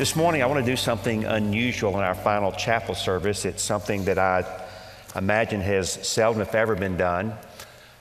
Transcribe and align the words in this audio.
This 0.00 0.16
morning, 0.16 0.42
I 0.42 0.46
want 0.46 0.64
to 0.64 0.72
do 0.72 0.78
something 0.78 1.26
unusual 1.26 1.90
in 1.98 2.00
our 2.00 2.14
final 2.14 2.52
chapel 2.52 2.94
service. 2.94 3.44
It's 3.44 3.62
something 3.62 4.06
that 4.06 4.18
I 4.18 4.46
imagine 5.14 5.60
has 5.60 5.92
seldom, 5.92 6.40
if 6.40 6.54
ever, 6.54 6.74
been 6.74 6.96
done. 6.96 7.34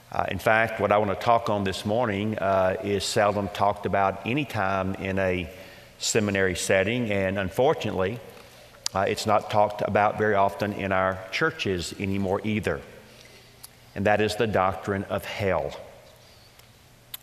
Uh, 0.09 0.25
in 0.31 0.39
fact, 0.39 0.79
what 0.79 0.93
I 0.93 0.97
want 0.97 1.11
to 1.11 1.17
talk 1.17 1.49
on 1.49 1.65
this 1.65 1.85
morning 1.85 2.37
uh, 2.37 2.77
is 2.85 3.03
seldom 3.03 3.49
talked 3.49 3.85
about 3.85 4.25
any 4.25 4.45
time 4.45 4.95
in 4.95 5.19
a 5.19 5.49
seminary 5.97 6.55
setting, 6.55 7.11
and 7.11 7.37
unfortunately, 7.37 8.17
uh, 8.93 9.03
it's 9.05 9.25
not 9.25 9.51
talked 9.51 9.81
about 9.81 10.17
very 10.17 10.35
often 10.35 10.71
in 10.71 10.93
our 10.93 11.19
churches 11.33 11.93
anymore 11.99 12.39
either. 12.45 12.79
And 13.93 14.05
that 14.05 14.21
is 14.21 14.37
the 14.37 14.47
doctrine 14.47 15.03
of 15.09 15.25
hell. 15.25 15.75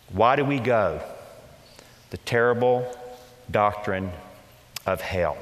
Why 0.09 0.35
do 0.35 0.45
we 0.45 0.59
go? 0.59 1.01
The 2.11 2.17
terrible 2.17 2.95
doctrine 3.49 4.11
of 4.87 5.01
hell. 5.01 5.37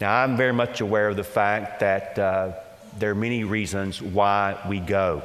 Now, 0.00 0.22
I'm 0.22 0.36
very 0.36 0.52
much 0.52 0.80
aware 0.80 1.08
of 1.08 1.16
the 1.16 1.24
fact 1.24 1.80
that 1.80 2.18
uh, 2.18 2.52
there 2.98 3.10
are 3.10 3.14
many 3.14 3.44
reasons 3.44 4.00
why 4.00 4.58
we 4.68 4.80
go. 4.80 5.22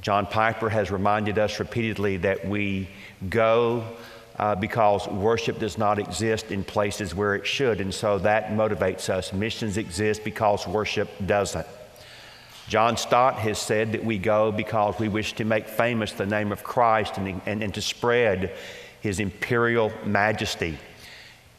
John 0.00 0.26
Piper 0.26 0.68
has 0.68 0.90
reminded 0.90 1.38
us 1.38 1.60
repeatedly 1.60 2.16
that 2.18 2.46
we 2.46 2.88
go 3.28 3.84
uh, 4.38 4.54
because 4.54 5.06
worship 5.08 5.58
does 5.58 5.76
not 5.76 5.98
exist 5.98 6.50
in 6.50 6.64
places 6.64 7.14
where 7.14 7.34
it 7.34 7.46
should, 7.46 7.80
and 7.80 7.92
so 7.92 8.18
that 8.18 8.48
motivates 8.48 9.10
us. 9.10 9.32
Missions 9.32 9.76
exist 9.76 10.24
because 10.24 10.66
worship 10.66 11.10
doesn't. 11.26 11.66
John 12.66 12.96
Stott 12.96 13.34
has 13.34 13.58
said 13.58 13.92
that 13.92 14.04
we 14.04 14.16
go 14.16 14.52
because 14.52 14.98
we 14.98 15.08
wish 15.08 15.34
to 15.34 15.44
make 15.44 15.66
famous 15.68 16.12
the 16.12 16.24
name 16.24 16.52
of 16.52 16.62
Christ 16.62 17.18
and, 17.18 17.40
and, 17.44 17.62
and 17.62 17.74
to 17.74 17.82
spread 17.82 18.56
his 19.00 19.20
imperial 19.20 19.92
majesty. 20.06 20.78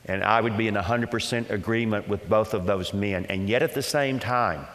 And 0.05 0.23
I 0.23 0.41
would 0.41 0.57
be 0.57 0.67
in 0.67 0.75
100% 0.75 1.49
agreement 1.49 2.07
with 2.07 2.27
both 2.27 2.53
of 2.53 2.65
those 2.65 2.93
men. 2.93 3.25
And 3.27 3.47
yet 3.47 3.63
at 3.63 3.73
the 3.73 3.83
same 3.83 4.19
time, 4.19 4.65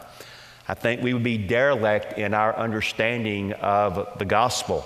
I 0.67 0.73
think 0.73 1.01
we 1.01 1.13
would 1.13 1.23
be 1.23 1.37
derelict 1.37 2.17
in 2.17 2.33
our 2.33 2.55
understanding 2.55 3.53
of 3.53 4.17
the 4.19 4.25
gospel 4.25 4.85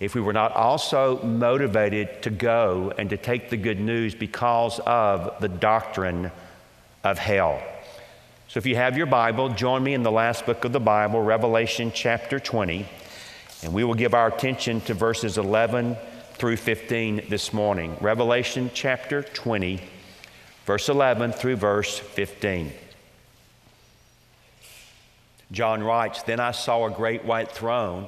if 0.00 0.14
we 0.14 0.20
were 0.20 0.32
not 0.32 0.52
also 0.52 1.20
motivated 1.24 2.22
to 2.22 2.30
go 2.30 2.92
and 2.98 3.10
to 3.10 3.16
take 3.16 3.50
the 3.50 3.56
good 3.56 3.80
news 3.80 4.14
because 4.14 4.80
of 4.86 5.40
the 5.40 5.48
doctrine 5.48 6.30
of 7.02 7.18
hell. 7.18 7.60
So 8.46 8.58
if 8.58 8.66
you 8.66 8.76
have 8.76 8.96
your 8.96 9.06
Bible, 9.06 9.50
join 9.50 9.82
me 9.82 9.94
in 9.94 10.02
the 10.02 10.10
last 10.10 10.46
book 10.46 10.64
of 10.64 10.72
the 10.72 10.80
Bible, 10.80 11.20
Revelation 11.20 11.90
chapter 11.92 12.38
20, 12.38 12.86
and 13.62 13.74
we 13.74 13.82
will 13.84 13.94
give 13.94 14.14
our 14.14 14.28
attention 14.28 14.80
to 14.82 14.94
verses 14.94 15.36
11 15.36 15.96
through 16.38 16.56
15 16.56 17.26
this 17.28 17.52
morning. 17.52 17.96
Revelation 18.00 18.70
chapter 18.72 19.22
20, 19.22 19.80
verse 20.66 20.88
11 20.88 21.32
through 21.32 21.56
verse 21.56 21.98
15. 21.98 22.72
John 25.50 25.82
writes 25.82 26.22
Then 26.22 26.38
I 26.38 26.52
saw 26.52 26.86
a 26.86 26.90
great 26.92 27.24
white 27.24 27.50
throne 27.50 28.06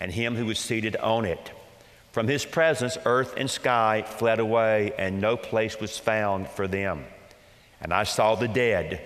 and 0.00 0.10
him 0.10 0.34
who 0.34 0.46
was 0.46 0.58
seated 0.58 0.96
on 0.96 1.24
it. 1.24 1.52
From 2.10 2.26
his 2.26 2.44
presence, 2.44 2.98
earth 3.04 3.34
and 3.36 3.48
sky 3.48 4.02
fled 4.02 4.40
away, 4.40 4.92
and 4.98 5.20
no 5.20 5.36
place 5.36 5.78
was 5.78 5.96
found 5.96 6.48
for 6.48 6.66
them. 6.66 7.04
And 7.80 7.94
I 7.94 8.02
saw 8.02 8.34
the 8.34 8.48
dead, 8.48 9.00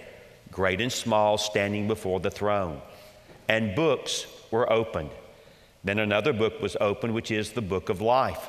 great 0.50 0.80
and 0.80 0.90
small, 0.90 1.36
standing 1.36 1.86
before 1.86 2.18
the 2.18 2.30
throne. 2.30 2.80
And 3.46 3.74
books 3.74 4.26
were 4.50 4.72
opened. 4.72 5.10
Then 5.82 5.98
another 5.98 6.32
book 6.32 6.62
was 6.62 6.78
opened, 6.80 7.14
which 7.14 7.30
is 7.30 7.52
the 7.52 7.60
book 7.60 7.90
of 7.90 8.00
life. 8.00 8.48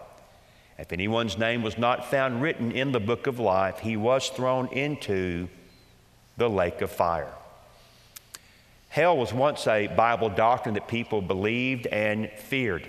If 0.81 0.91
anyone's 0.91 1.37
name 1.37 1.61
was 1.61 1.77
not 1.77 2.09
found 2.09 2.41
written 2.41 2.71
in 2.71 2.91
the 2.91 2.99
book 2.99 3.27
of 3.27 3.39
life, 3.39 3.77
he 3.77 3.97
was 3.97 4.29
thrown 4.29 4.67
into 4.69 5.47
the 6.37 6.49
lake 6.49 6.81
of 6.81 6.89
fire. 6.89 7.31
Hell 8.89 9.15
was 9.15 9.31
once 9.31 9.67
a 9.67 9.85
Bible 9.85 10.29
doctrine 10.29 10.73
that 10.73 10.87
people 10.87 11.21
believed 11.21 11.85
and 11.85 12.31
feared. 12.31 12.87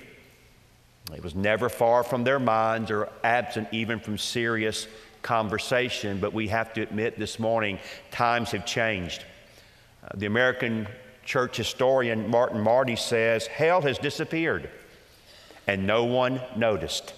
It 1.13 1.23
was 1.23 1.35
never 1.35 1.69
far 1.69 2.03
from 2.03 2.25
their 2.25 2.39
minds 2.39 2.91
or 2.91 3.11
absent 3.23 3.69
even 3.73 4.01
from 4.01 4.17
serious 4.17 4.87
conversation, 5.21 6.19
but 6.19 6.33
we 6.33 6.49
have 6.49 6.73
to 6.73 6.81
admit 6.81 7.19
this 7.19 7.39
morning 7.39 7.79
times 8.11 8.53
have 8.53 8.65
changed. 8.65 9.23
Uh, 10.03 10.09
the 10.15 10.25
American 10.25 10.89
church 11.27 11.59
historian 11.59 12.31
Martin 12.31 12.63
Marty 12.63 12.97
says 12.97 13.47
hell 13.49 13.83
has 13.83 13.99
disappeared 13.99 14.71
and 15.67 15.87
no 15.87 16.05
one 16.05 16.41
noticed. 16.57 17.13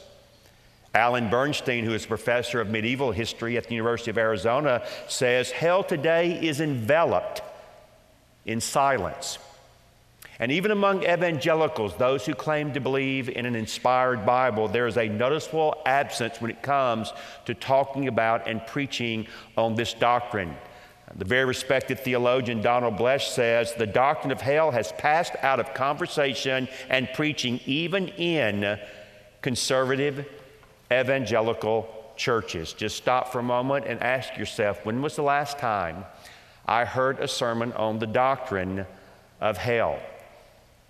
Alan 0.95 1.29
Bernstein, 1.29 1.85
who 1.85 1.93
is 1.93 2.07
professor 2.07 2.61
of 2.61 2.71
medieval 2.71 3.11
history 3.11 3.57
at 3.57 3.65
the 3.65 3.75
University 3.75 4.11
of 4.11 4.19
Arizona, 4.19 4.87
says 5.09 5.51
hell 5.51 5.83
today 5.83 6.39
is 6.41 6.61
enveloped 6.61 7.43
in 8.47 8.61
silence. 8.61 9.39
And 10.39 10.53
even 10.53 10.71
among 10.71 11.05
evangelicals, 11.05 11.97
those 11.97 12.27
who 12.27 12.35
claim 12.35 12.73
to 12.73 12.81
believe 12.81 13.29
in 13.29 13.47
an 13.47 13.57
inspired 13.57 14.25
Bible, 14.27 14.69
there 14.69 14.87
is 14.87 14.97
a 14.97 15.09
noticeable 15.09 15.81
absence 15.87 16.41
when 16.41 16.51
it 16.51 16.63
comes 16.63 17.13
to 17.47 17.55
talking 17.55 18.09
about 18.09 18.49
and 18.49 18.65
preaching 18.67 19.27
on 19.57 19.75
this 19.75 19.95
doctrine. 19.95 20.57
The 21.17 21.25
very 21.25 21.45
respected 21.45 22.01
theologian 22.01 22.61
Donald 22.63 22.97
Bloesch 22.97 23.29
says 23.29 23.75
the 23.75 23.87
doctrine 23.87 24.33
of 24.33 24.41
hell 24.41 24.73
has 24.73 24.91
passed 24.93 25.35
out 25.43 25.61
of 25.61 25.75
conversation 25.75 26.69
and 26.89 27.09
preaching, 27.15 27.61
even 27.67 28.09
in 28.09 28.79
conservative 29.41 30.27
evangelical 31.01 31.89
churches. 32.17 32.73
Just 32.73 32.97
stop 32.97 33.33
for 33.33 33.39
a 33.39 33.43
moment 33.43 33.87
and 33.87 34.03
ask 34.03 34.37
yourself 34.37 34.85
when 34.85 35.03
was 35.03 35.17
the 35.17 35.23
last 35.23 35.59
time 35.59 36.05
I 36.67 36.85
heard 36.85 37.21
a 37.21 37.29
sermon 37.29 37.73
on 37.73 37.99
the 37.99 38.07
doctrine 38.07 38.87
of 39.41 39.57
hell? 39.57 39.99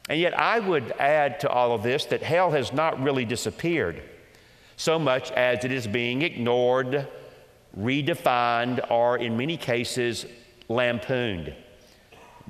And 0.08 0.20
yet, 0.20 0.38
I 0.38 0.60
would 0.60 0.92
add 0.98 1.40
to 1.40 1.48
all 1.48 1.72
of 1.72 1.82
this 1.82 2.04
that 2.06 2.22
hell 2.22 2.50
has 2.50 2.72
not 2.72 3.02
really 3.02 3.24
disappeared 3.24 4.02
so 4.76 4.98
much 4.98 5.30
as 5.32 5.64
it 5.64 5.72
is 5.72 5.86
being 5.86 6.22
ignored, 6.22 7.08
redefined, 7.78 8.90
or 8.90 9.18
in 9.18 9.36
many 9.36 9.56
cases, 9.56 10.26
lampooned. 10.68 11.54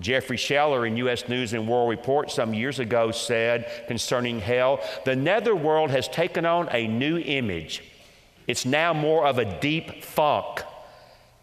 Jeffrey 0.01 0.37
Sheler 0.37 0.87
in 0.87 0.97
U.S. 0.99 1.29
News 1.29 1.53
and 1.53 1.69
World 1.69 1.91
Report 1.91 2.31
some 2.31 2.53
years 2.53 2.79
ago 2.79 3.11
said 3.11 3.87
concerning 3.87 4.41
hell 4.41 4.81
the 5.05 5.15
netherworld 5.15 5.91
has 5.91 6.09
taken 6.09 6.45
on 6.45 6.69
a 6.73 6.87
new 6.89 7.19
image. 7.19 7.83
It's 8.47 8.67
now 8.67 8.93
more 8.93 9.27
of 9.27 9.39
a 9.39 9.61
deep 9.61 10.03
funk 10.03 10.63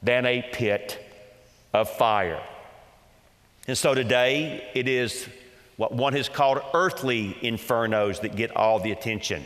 than 0.04 0.26
a 0.26 0.42
pit 0.52 1.04
of 1.74 1.90
fire. 1.90 2.42
And 3.68 3.78
so 3.78 3.94
today 3.94 4.70
it 4.74 4.88
is 4.88 5.28
what 5.78 5.94
one 5.94 6.14
has 6.14 6.30
called 6.30 6.60
earthly 6.74 7.38
infernos 7.42 8.22
that 8.22 8.36
get 8.36 8.56
all 8.56 8.80
the 8.80 8.92
attention. 8.92 9.46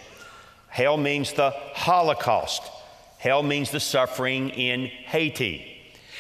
Hell 0.68 0.98
means 0.98 1.32
the 1.34 1.52
Holocaust, 1.74 2.64
hell 3.18 3.44
means 3.44 3.72
the 3.72 3.80
suffering 3.80 4.50
in 4.50 4.88
Haiti. 4.88 5.75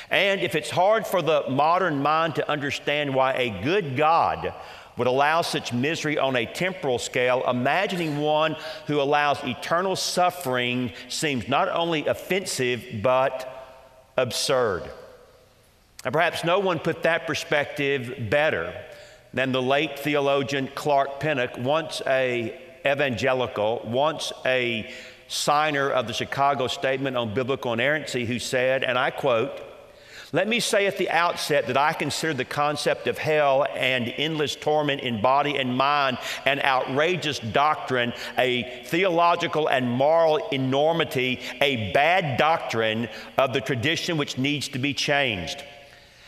And 0.10 0.42
if 0.42 0.56
it's 0.56 0.70
hard 0.70 1.08
for 1.08 1.22
the 1.22 1.46
modern 1.50 2.02
mind 2.02 2.36
to 2.36 2.50
understand 2.50 3.14
why 3.14 3.34
a 3.34 3.62
good 3.64 3.98
God 3.98 4.54
would 4.98 5.08
allow 5.08 5.42
such 5.42 5.74
misery 5.74 6.18
on 6.18 6.36
a 6.36 6.46
temporal 6.46 7.00
scale, 7.00 7.44
imagining 7.50 8.20
one 8.20 8.56
who 8.88 9.02
allows 9.02 9.44
eternal 9.44 9.96
suffering 9.96 10.94
seems 11.10 11.48
not 11.48 11.68
only 11.70 12.08
offensive, 12.08 12.84
but 13.02 13.52
absurd. 14.18 14.84
And 16.06 16.14
perhaps 16.14 16.44
no 16.44 16.60
one 16.60 16.80
put 16.80 17.04
that 17.04 17.28
perspective 17.28 18.30
better 18.30 18.74
than 19.34 19.52
the 19.52 19.62
late 19.62 20.00
theologian 20.00 20.70
Clark 20.76 21.20
Pinnock, 21.20 21.58
once 21.58 22.02
a 22.08 22.58
evangelical, 22.86 23.82
once 23.84 24.32
a 24.46 24.90
signer 25.28 25.90
of 25.90 26.08
the 26.08 26.14
Chicago 26.14 26.68
Statement 26.68 27.18
on 27.18 27.34
Biblical 27.34 27.74
Inerrancy, 27.74 28.26
who 28.26 28.40
said, 28.40 28.84
and 28.84 28.98
I 28.98 29.10
quote, 29.10 29.60
let 30.36 30.50
me 30.50 30.60
say 30.60 30.86
at 30.86 30.98
the 30.98 31.10
outset 31.12 31.68
that 31.68 31.78
I 31.78 31.94
consider 31.94 32.34
the 32.34 32.44
concept 32.44 33.08
of 33.08 33.18
hell 33.18 33.66
and 33.74 34.14
endless 34.18 34.54
torment 34.54 35.00
in 35.00 35.22
body 35.22 35.56
and 35.58 35.78
mind 35.78 36.18
an 36.44 36.60
outrageous 36.60 37.40
doctrine, 37.40 38.12
a 38.38 38.84
theological 38.88 39.70
and 39.70 39.90
moral 39.90 40.46
enormity, 40.50 41.40
a 41.62 41.94
bad 41.94 42.38
doctrine 42.38 43.08
of 43.38 43.54
the 43.54 43.62
tradition 43.62 44.18
which 44.18 44.38
needs 44.38 44.68
to 44.68 44.78
be 44.78 44.94
changed. 44.94 45.64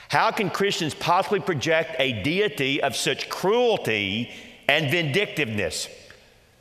How 0.07 0.31
can 0.31 0.51
Christians 0.51 0.94
possibly 0.94 1.42
project 1.42 1.98
a 2.00 2.24
deity 2.24 2.81
of 2.81 2.95
such 2.95 3.30
cruelty 3.30 4.31
and 4.69 4.89
vindictiveness? 4.89 5.89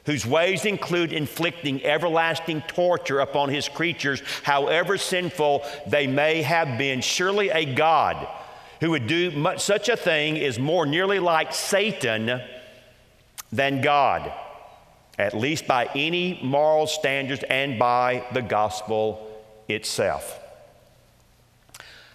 Whose 0.06 0.24
ways 0.24 0.64
include 0.64 1.12
inflicting 1.12 1.84
everlasting 1.84 2.62
torture 2.62 3.20
upon 3.20 3.48
his 3.48 3.68
creatures, 3.68 4.22
however 4.44 4.96
sinful 4.96 5.64
they 5.86 6.06
may 6.06 6.42
have 6.42 6.78
been. 6.78 7.00
Surely 7.00 7.50
a 7.50 7.74
God 7.74 8.26
who 8.80 8.90
would 8.90 9.06
do 9.06 9.32
much, 9.32 9.60
such 9.60 9.88
a 9.88 9.96
thing 9.96 10.36
is 10.36 10.58
more 10.58 10.86
nearly 10.86 11.18
like 11.18 11.52
Satan 11.52 12.40
than 13.52 13.80
God, 13.80 14.32
at 15.18 15.34
least 15.34 15.66
by 15.66 15.90
any 15.94 16.40
moral 16.42 16.86
standards 16.86 17.42
and 17.50 17.78
by 17.78 18.24
the 18.32 18.42
gospel 18.42 19.44
itself. 19.68 20.40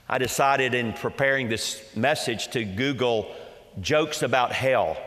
I 0.08 0.18
decided 0.18 0.74
in 0.74 0.94
preparing 0.94 1.50
this 1.50 1.84
message 1.96 2.50
to 2.50 2.64
Google 2.64 3.34
jokes 3.82 4.22
about 4.24 4.54
hell 4.54 4.98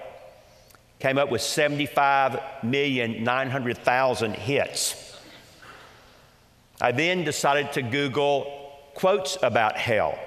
came 0.99 1.19
up 1.19 1.31
with 1.31 1.43
75,900,000 1.43 4.35
hits. 4.35 5.21
I 6.81 6.93
then 6.93 7.25
decided 7.25 7.73
to 7.73 7.83
Google 7.83 8.81
quotes 8.95 9.37
about 9.43 9.77
hell. 9.77 10.19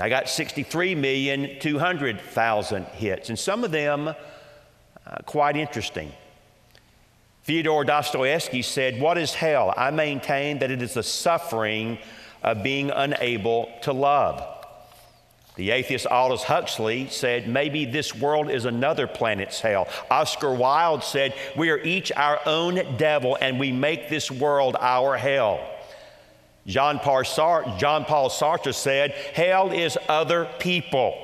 I 0.00 0.08
got 0.08 0.26
63,200,000 0.26 2.90
hits, 2.92 3.28
and 3.28 3.36
some 3.38 3.64
of 3.64 3.72
them 3.72 4.08
uh, 4.08 4.14
quite 5.26 5.56
interesting. 5.56 6.12
Fyodor 7.42 7.84
Dostoevsky 7.84 8.62
said, 8.62 9.00
What 9.00 9.18
is 9.18 9.34
hell? 9.34 9.74
I 9.76 9.90
maintain 9.90 10.58
that 10.58 10.70
it 10.70 10.80
is 10.82 10.94
the 10.94 11.02
suffering 11.02 11.98
of 12.42 12.62
being 12.62 12.90
unable 12.90 13.68
to 13.82 13.92
love. 13.92 14.57
The 15.58 15.72
atheist 15.72 16.06
Aldous 16.06 16.44
Huxley 16.44 17.08
said, 17.08 17.48
maybe 17.48 17.84
this 17.84 18.14
world 18.14 18.48
is 18.48 18.64
another 18.64 19.08
planet's 19.08 19.60
hell. 19.60 19.88
Oscar 20.08 20.54
Wilde 20.54 21.02
said, 21.02 21.34
we 21.56 21.70
are 21.70 21.78
each 21.78 22.12
our 22.12 22.38
own 22.46 22.96
devil 22.96 23.36
and 23.40 23.58
we 23.58 23.72
make 23.72 24.08
this 24.08 24.30
world 24.30 24.76
our 24.78 25.16
hell. 25.16 25.58
John 26.64 27.00
Paul, 27.00 27.24
Sartre, 27.24 27.76
John 27.76 28.04
Paul 28.04 28.30
Sartre 28.30 28.72
said, 28.72 29.10
hell 29.10 29.72
is 29.72 29.98
other 30.08 30.48
people. 30.60 31.16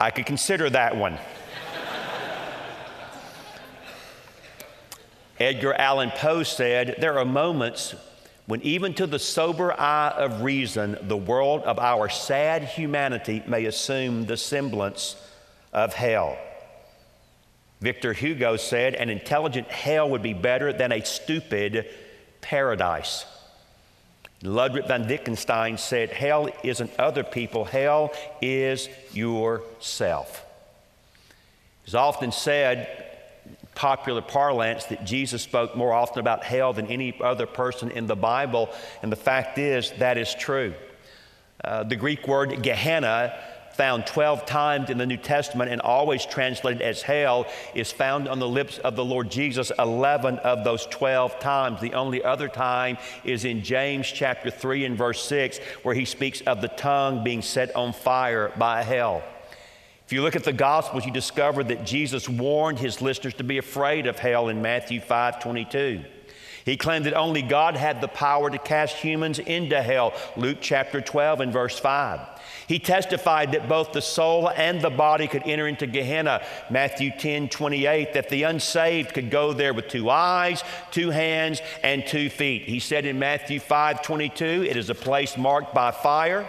I 0.00 0.10
could 0.10 0.26
consider 0.26 0.68
that 0.70 0.96
one. 0.96 1.18
Edgar 5.38 5.74
Allan 5.74 6.10
Poe 6.10 6.42
said, 6.42 6.96
There 6.98 7.16
are 7.18 7.24
moments 7.24 7.94
when 8.46 8.62
even 8.62 8.94
to 8.94 9.06
the 9.06 9.18
sober 9.18 9.72
eye 9.78 10.12
of 10.16 10.42
reason, 10.42 10.96
the 11.02 11.16
world 11.16 11.62
of 11.62 11.78
our 11.78 12.08
sad 12.08 12.62
humanity 12.62 13.42
may 13.46 13.64
assume 13.64 14.26
the 14.26 14.36
semblance 14.36 15.16
of 15.72 15.92
hell. 15.94 16.38
Victor 17.80 18.12
Hugo 18.12 18.56
said, 18.56 18.94
An 18.94 19.10
intelligent 19.10 19.68
hell 19.68 20.08
would 20.10 20.22
be 20.22 20.32
better 20.32 20.72
than 20.72 20.92
a 20.92 21.04
stupid 21.04 21.86
paradise. 22.40 23.26
Ludwig 24.42 24.86
van 24.86 25.08
Wittgenstein 25.08 25.76
said, 25.76 26.10
Hell 26.10 26.48
isn't 26.62 26.90
other 26.98 27.24
people, 27.24 27.64
hell 27.64 28.12
is 28.40 28.88
yourself. 29.12 30.44
It's 31.84 31.94
often 31.94 32.32
said 32.32 33.05
popular 33.76 34.22
parlance 34.22 34.86
that 34.86 35.04
Jesus 35.04 35.42
spoke 35.42 35.76
more 35.76 35.92
often 35.92 36.18
about 36.18 36.42
hell 36.42 36.72
than 36.72 36.88
any 36.88 37.16
other 37.22 37.46
person 37.46 37.90
in 37.92 38.06
the 38.06 38.16
Bible, 38.16 38.70
and 39.02 39.12
the 39.12 39.16
fact 39.16 39.58
is 39.58 39.92
that 39.98 40.18
is 40.18 40.34
true. 40.34 40.74
Uh, 41.62 41.84
the 41.84 41.96
Greek 41.96 42.26
word 42.26 42.62
Gehenna, 42.62 43.38
found 43.76 44.06
12 44.06 44.46
times 44.46 44.88
in 44.88 44.96
the 44.96 45.06
New 45.06 45.18
Testament 45.18 45.70
and 45.70 45.82
always 45.82 46.24
translated 46.24 46.80
as 46.80 47.02
hell, 47.02 47.46
is 47.74 47.92
found 47.92 48.26
on 48.26 48.38
the 48.38 48.48
lips 48.48 48.78
of 48.78 48.96
the 48.96 49.04
Lord 49.04 49.30
Jesus 49.30 49.70
11 49.78 50.38
of 50.38 50.64
those 50.64 50.86
12 50.86 51.38
times. 51.38 51.80
The 51.80 51.94
only 51.94 52.24
other 52.24 52.48
time 52.48 52.96
is 53.22 53.44
in 53.44 53.62
James 53.62 54.06
chapter 54.10 54.50
3 54.50 54.86
and 54.86 54.96
verse 54.96 55.22
6, 55.24 55.58
where 55.82 55.94
he 55.94 56.06
speaks 56.06 56.40
of 56.42 56.62
the 56.62 56.68
tongue 56.68 57.22
being 57.22 57.42
set 57.42 57.76
on 57.76 57.92
fire 57.92 58.50
by 58.56 58.82
hell. 58.82 59.22
If 60.06 60.12
you 60.12 60.22
look 60.22 60.36
at 60.36 60.44
the 60.44 60.52
Gospels, 60.52 61.04
you 61.04 61.10
discover 61.10 61.64
that 61.64 61.84
Jesus 61.84 62.28
warned 62.28 62.78
his 62.78 63.02
listeners 63.02 63.34
to 63.34 63.44
be 63.44 63.58
afraid 63.58 64.06
of 64.06 64.20
hell 64.20 64.48
in 64.48 64.62
Matthew 64.62 65.00
5 65.00 65.42
22. 65.42 66.04
He 66.64 66.76
claimed 66.76 67.06
that 67.06 67.14
only 67.14 67.42
God 67.42 67.74
had 67.74 68.00
the 68.00 68.06
power 68.06 68.48
to 68.48 68.58
cast 68.58 68.96
humans 68.96 69.40
into 69.40 69.82
hell, 69.82 70.12
Luke 70.36 70.58
chapter 70.60 71.00
12 71.00 71.40
and 71.40 71.52
verse 71.52 71.78
5. 71.78 72.20
He 72.68 72.78
testified 72.78 73.50
that 73.52 73.68
both 73.68 73.92
the 73.92 74.00
soul 74.00 74.48
and 74.48 74.80
the 74.80 74.90
body 74.90 75.26
could 75.26 75.42
enter 75.44 75.66
into 75.66 75.88
Gehenna, 75.88 76.44
Matthew 76.70 77.10
10 77.10 77.48
28, 77.48 78.14
that 78.14 78.28
the 78.28 78.44
unsaved 78.44 79.12
could 79.12 79.28
go 79.28 79.52
there 79.52 79.74
with 79.74 79.88
two 79.88 80.08
eyes, 80.08 80.62
two 80.92 81.10
hands, 81.10 81.60
and 81.82 82.06
two 82.06 82.30
feet. 82.30 82.62
He 82.62 82.78
said 82.78 83.06
in 83.06 83.18
Matthew 83.18 83.58
5 83.58 84.02
22, 84.02 84.66
it 84.68 84.76
is 84.76 84.88
a 84.88 84.94
place 84.94 85.36
marked 85.36 85.74
by 85.74 85.90
fire 85.90 86.48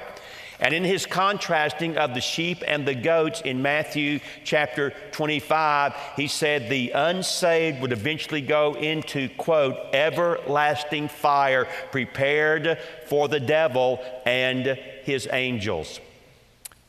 and 0.60 0.74
in 0.74 0.84
his 0.84 1.06
contrasting 1.06 1.98
of 1.98 2.14
the 2.14 2.22
sheep 2.22 2.64
and 2.68 2.88
the 2.88 2.96
goats 2.96 3.42
in 3.42 3.62
Matthew 3.62 4.20
chapter 4.44 4.92
25, 5.12 5.94
he 6.16 6.28
said 6.28 6.70
the 6.70 6.92
unsaved 6.92 7.82
would 7.82 7.92
eventually 7.92 8.42
go 8.42 8.74
into, 8.74 9.30
quote, 9.30 9.76
everlasting 9.94 11.10
fire 11.10 11.68
prepared 11.92 12.80
for 13.06 13.28
the 13.28 13.40
devil 13.40 14.00
and 14.26 14.66
his 15.04 15.28
angels. 15.32 16.00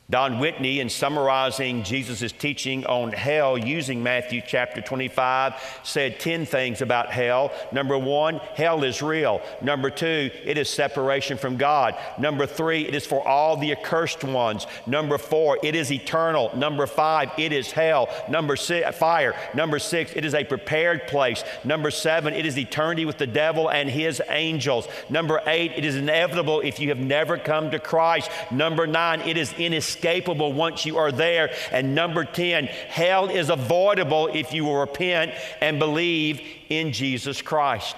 Don 0.09 0.39
Whitney, 0.39 0.79
in 0.79 0.89
summarizing 0.89 1.83
Jesus' 1.83 2.31
teaching 2.31 2.83
on 2.87 3.11
hell 3.11 3.59
using 3.59 4.01
Matthew 4.01 4.41
chapter 4.43 4.81
25, 4.81 5.53
said 5.83 6.19
10 6.19 6.47
things 6.47 6.81
about 6.81 7.11
hell. 7.11 7.51
Number 7.71 7.95
one, 7.95 8.37
hell 8.55 8.83
is 8.83 9.03
real. 9.03 9.39
Number 9.61 9.91
two, 9.91 10.31
it 10.43 10.57
is 10.57 10.67
separation 10.67 11.37
from 11.37 11.57
God. 11.57 11.95
Number 12.17 12.47
three, 12.47 12.87
it 12.87 12.95
is 12.95 13.05
for 13.05 13.27
all 13.27 13.55
the 13.55 13.71
accursed 13.71 14.23
ones. 14.23 14.65
Number 14.87 15.19
four, 15.19 15.59
it 15.61 15.75
is 15.75 15.91
eternal. 15.91 16.57
Number 16.57 16.87
five, 16.87 17.29
it 17.37 17.51
is 17.51 17.71
hell. 17.71 18.09
Number 18.27 18.55
six, 18.55 18.97
fire. 18.97 19.35
Number 19.53 19.77
six, 19.77 20.13
it 20.15 20.25
is 20.25 20.33
a 20.33 20.43
prepared 20.43 21.05
place. 21.05 21.43
Number 21.63 21.91
seven, 21.91 22.33
it 22.33 22.47
is 22.47 22.57
eternity 22.57 23.05
with 23.05 23.19
the 23.19 23.27
devil 23.27 23.69
and 23.69 23.87
his 23.87 24.23
angels. 24.29 24.87
Number 25.07 25.39
eight, 25.45 25.73
it 25.75 25.85
is 25.85 25.97
inevitable 25.97 26.61
if 26.61 26.79
you 26.79 26.89
have 26.89 26.97
never 26.97 27.37
come 27.37 27.69
to 27.69 27.77
Christ. 27.77 28.31
Number 28.49 28.87
nine, 28.87 29.21
it 29.21 29.37
is 29.37 29.53
inescapable 29.53 29.98
inescapable 29.99 30.53
once 30.53 30.85
you 30.85 30.97
are 30.97 31.11
there. 31.11 31.53
And 31.71 31.95
number 31.95 32.23
10, 32.23 32.65
hell 32.65 33.29
is 33.29 33.49
avoidable 33.49 34.27
if 34.27 34.53
you 34.53 34.65
will 34.65 34.79
repent 34.79 35.33
and 35.61 35.79
believe 35.79 36.41
in 36.69 36.91
Jesus 36.91 37.41
Christ. 37.41 37.95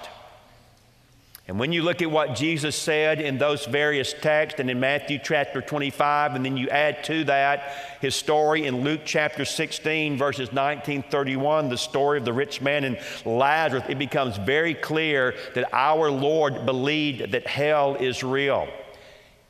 And 1.48 1.58
when 1.58 1.72
you 1.72 1.82
look 1.82 2.00
at 2.00 2.10
what 2.10 2.36
Jesus 2.36 2.76
said 2.76 3.20
in 3.20 3.36
those 3.36 3.66
various 3.66 4.14
texts 4.14 4.60
and 4.60 4.70
in 4.70 4.78
Matthew 4.78 5.18
chapter 5.22 5.60
25, 5.60 6.36
and 6.36 6.44
then 6.44 6.56
you 6.56 6.68
add 6.68 7.02
to 7.04 7.24
that 7.24 7.98
his 8.00 8.14
story 8.14 8.64
in 8.64 8.84
Luke 8.84 9.00
chapter 9.04 9.44
16, 9.44 10.16
verses 10.16 10.52
19 10.52 11.02
31, 11.10 11.68
the 11.68 11.76
story 11.76 12.18
of 12.18 12.24
the 12.24 12.32
rich 12.32 12.60
man 12.60 12.84
and 12.84 12.96
Lazarus, 13.24 13.82
it 13.88 13.98
becomes 13.98 14.36
very 14.36 14.72
clear 14.72 15.34
that 15.54 15.68
our 15.74 16.12
Lord 16.12 16.64
believed 16.64 17.32
that 17.32 17.46
hell 17.48 17.96
is 17.96 18.22
real. 18.22 18.68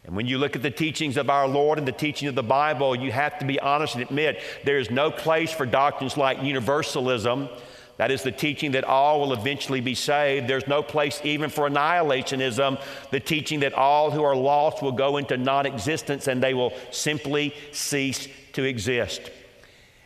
And 0.05 0.17
when 0.17 0.27
you 0.27 0.39
look 0.39 0.57
at 0.57 0.63
the 0.63 0.71
teachings 0.71 1.17
of 1.17 1.31
our 1.31 1.47
Lord 1.47 1.79
and 1.79 1.87
the 1.87 1.93
teaching 1.93 2.29
of 2.29 2.35
the 2.35 2.43
Bible, 2.43 2.97
you 2.97 3.13
have 3.13 3.39
to 3.39 3.45
be 3.45 3.61
honest 3.61 3.95
and 3.95 4.03
admit 4.03 4.41
there 4.65 4.79
is 4.79 4.91
no 4.91 5.11
place 5.11 5.53
for 5.53 5.65
doctrines 5.65 6.17
like 6.17 6.43
universalism. 6.43 7.49
That 7.99 8.11
is 8.11 8.23
the 8.23 8.33
teaching 8.33 8.73
that 8.73 8.83
all 8.83 9.21
will 9.21 9.33
eventually 9.33 9.81
be 9.81 9.95
saved. 9.95 10.49
There's 10.49 10.67
no 10.67 10.83
place 10.83 11.21
even 11.23 11.51
for 11.51 11.69
annihilationism, 11.69 12.81
the 13.11 13.21
teaching 13.21 13.61
that 13.61 13.75
all 13.75 14.11
who 14.11 14.25
are 14.25 14.35
lost 14.35 14.83
will 14.83 14.93
go 14.93 15.19
into 15.19 15.37
non 15.37 15.67
existence 15.67 16.27
and 16.27 16.43
they 16.43 16.55
will 16.55 16.73
simply 16.91 17.55
cease 17.71 18.27
to 18.55 18.65
exist. 18.65 19.31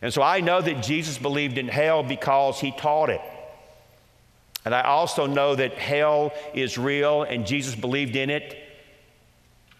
And 0.02 0.12
so 0.12 0.20
I 0.20 0.40
know 0.40 0.60
that 0.60 0.82
Jesus 0.82 1.16
believed 1.16 1.56
in 1.56 1.68
hell 1.68 2.02
because 2.02 2.60
he 2.60 2.70
taught 2.72 3.08
it. 3.08 3.20
And 4.66 4.74
I 4.74 4.82
also 4.82 5.26
know 5.26 5.54
that 5.54 5.78
hell 5.78 6.32
is 6.52 6.76
real 6.76 7.22
and 7.22 7.46
Jesus 7.46 7.74
believed 7.74 8.14
in 8.14 8.28
it 8.28 8.65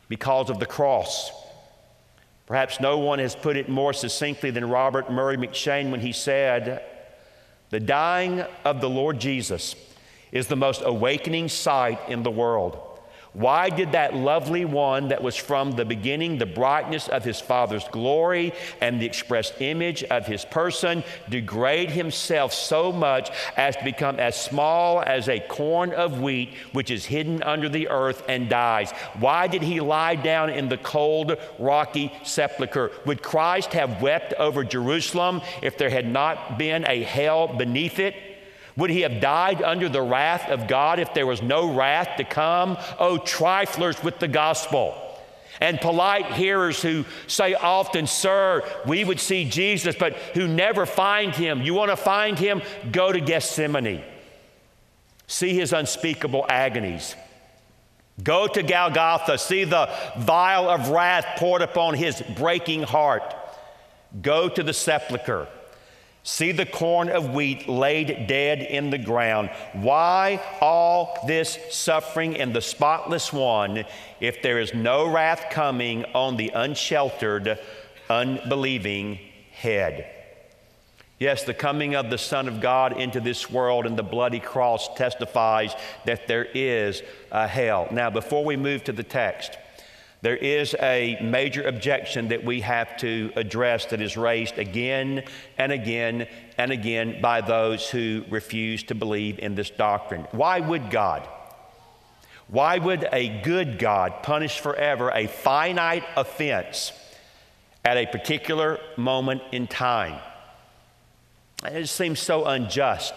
because 0.09 0.51
of 0.51 0.59
the 0.59 0.67
cross. 0.67 1.31
Perhaps 2.47 2.81
no 2.81 2.99
one 2.99 3.19
has 3.19 3.35
put 3.35 3.57
it 3.57 3.69
more 3.69 3.93
succinctly 3.93 4.51
than 4.51 4.69
Robert 4.69 5.11
Murray 5.11 5.37
M'Cheyne 5.37 5.91
when 5.91 6.01
he 6.01 6.13
said, 6.13 6.85
The 7.71 7.81
dying 7.81 8.45
of 8.65 8.81
the 8.81 8.89
Lord 8.89 9.19
Jesus 9.19 9.75
is 10.31 10.47
the 10.47 10.57
most 10.57 10.83
awakening 10.85 11.49
sight 11.49 11.99
in 12.09 12.23
the 12.23 12.31
world. 12.31 12.86
Why 13.37 13.69
did 13.69 13.93
that 13.93 14.15
lovely 14.15 14.65
one 14.65 15.09
that 15.09 15.23
was 15.23 15.37
from 15.37 15.73
the 15.73 15.85
beginning, 15.85 16.39
the 16.39 16.47
brightness 16.47 17.07
of 17.07 17.23
his 17.23 17.39
Father's 17.39 17.87
glory 17.89 18.55
and 18.81 18.99
the 18.99 19.05
expressed 19.05 19.61
image 19.61 20.03
of 20.05 20.27
his 20.27 20.47
person, 20.47 21.05
degrade 21.29 21.91
himself 21.91 22.55
so 22.55 22.93
much 22.93 23.31
as 23.59 23.77
to 23.77 23.85
become 23.85 24.19
as 24.19 24.41
small 24.41 25.03
as 25.03 25.29
a 25.29 25.39
corn 25.39 25.93
of 25.93 26.23
wheat 26.23 26.55
which 26.73 26.91
is 26.91 27.05
hidden 27.05 27.43
under 27.43 27.69
the 27.69 27.91
earth 27.91 28.23
and 28.27 28.49
dies? 28.49 28.93
Why 29.21 29.49
did 29.49 29.61
he 29.61 29.81
lie 29.81 30.15
down 30.15 30.49
in 30.49 30.71
the 30.71 30.79
cold, 30.79 31.37
rocky 31.59 32.15
sepulchre? 32.23 32.91
Would 33.05 33.23
Christ 33.23 33.75
have 33.75 34.01
wept 34.01 34.33
over 34.39 34.65
Jerusalem 34.65 35.43
if 35.61 35.77
there 35.77 35.91
had 35.91 36.07
not 36.11 36.57
been 36.57 36.87
a 36.89 37.03
hell 37.03 37.49
beneath 37.49 37.99
it? 37.99 38.15
Would 38.77 38.91
he 38.91 39.01
have 39.03 39.21
died 39.21 39.63
under 39.63 39.89
the 39.89 40.03
wrath 40.03 40.51
of 40.51 40.69
God 40.69 40.99
if 40.99 41.15
there 41.15 41.27
was 41.27 41.41
no 41.41 41.73
wrath 41.73 42.17
to 42.19 42.25
come? 42.25 42.77
Oh, 42.99 43.19
triflers 43.19 44.03
with 44.05 44.19
the 44.19 44.29
gospel. 44.29 45.03
And 45.61 45.81
polite 45.81 46.33
hearers 46.33 46.83
who 46.83 47.07
say 47.27 47.55
often, 47.55 48.07
Sir, 48.07 48.63
we 48.87 49.05
would 49.05 49.21
see 49.21 49.49
Jesus, 49.49 49.97
but 49.99 50.13
who 50.35 50.47
never 50.47 50.85
find 50.85 51.35
him. 51.35 51.63
You 51.63 51.73
want 51.73 51.91
to 51.91 51.97
find 51.97 52.39
him? 52.39 52.61
Go 52.93 53.11
to 53.11 53.21
Gethsemane. 53.21 54.05
See 55.27 55.55
his 55.55 55.73
unspeakable 55.73 56.45
agonies. 56.49 57.17
Go 58.23 58.47
to 58.47 58.63
Golgotha. 58.63 59.39
See 59.39 59.65
the 59.65 59.89
vial 60.19 60.69
of 60.69 60.91
wrath 60.91 61.39
poured 61.39 61.63
upon 61.63 61.95
his 61.95 62.23
breaking 62.37 62.83
heart. 62.83 63.35
Go 64.21 64.49
to 64.49 64.63
the 64.63 64.73
sepulchre. 64.73 65.49
See 66.27 66.51
the 66.51 66.67
corn 66.67 67.09
of 67.09 67.35
wheat 67.35 67.69
laid 67.69 68.27
dead 68.27 68.61
in 68.61 68.91
the 68.91 68.99
ground. 68.99 69.49
Why 69.75 70.43
all 70.61 71.21
this 71.25 71.57
suffering 71.71 72.35
in 72.35 72.53
the 72.53 72.61
spotless 72.61 73.33
one 73.33 73.85
if 74.19 74.43
there 74.43 74.59
is 74.59 74.75
no 74.75 75.07
wrath 75.07 75.47
coming 75.53 76.05
on 76.17 76.37
the 76.37 76.49
unsheltered, 76.49 77.61
unbelieving 78.11 79.21
head? 79.53 80.11
Yes, 81.21 81.45
the 81.45 81.55
coming 81.55 81.95
of 81.95 82.11
the 82.11 82.19
Son 82.19 82.49
of 82.49 82.61
God 82.61 82.99
into 82.99 83.21
this 83.21 83.49
world 83.49 83.87
and 83.87 83.97
the 83.97 84.03
bloody 84.03 84.41
cross 84.41 84.93
testifies 84.97 85.77
that 86.07 86.27
there 86.27 86.47
is 86.47 87.03
a 87.31 87.47
hell. 87.47 87.87
Now, 87.93 88.11
before 88.11 88.45
we 88.45 88.57
move 88.57 88.83
to 88.85 88.93
the 88.93 89.05
text, 89.05 89.57
there 90.27 90.37
is 90.37 90.75
a 90.83 91.17
major 91.23 91.63
objection 91.69 92.27
that 92.31 92.43
we 92.43 92.61
have 92.61 92.97
to 92.97 93.31
address 93.37 93.87
that 93.87 94.01
is 94.01 94.17
raised 94.17 94.59
again 94.59 95.23
and 95.57 95.71
again 95.71 96.27
and 96.59 96.73
again 96.73 97.21
by 97.23 97.41
those 97.41 97.89
who 97.89 98.25
refuse 98.29 98.83
to 98.83 98.97
believe 98.97 99.39
in 99.39 99.55
this 99.55 99.71
doctrine. 99.71 100.27
Why 100.33 100.59
would 100.59 100.91
God? 100.91 101.23
Why 102.49 102.77
would 102.77 103.07
a 103.13 103.41
good 103.43 103.79
God 103.79 104.25
punish 104.25 104.59
forever 104.59 105.13
a 105.15 105.29
finite 105.29 106.03
offense 106.17 106.91
at 107.85 107.97
a 107.97 108.07
particular 108.07 108.81
moment 108.97 109.43
in 109.53 109.69
time? 109.69 110.21
It 111.65 111.87
seems 111.87 112.19
so 112.19 112.47
unjust. 112.47 113.15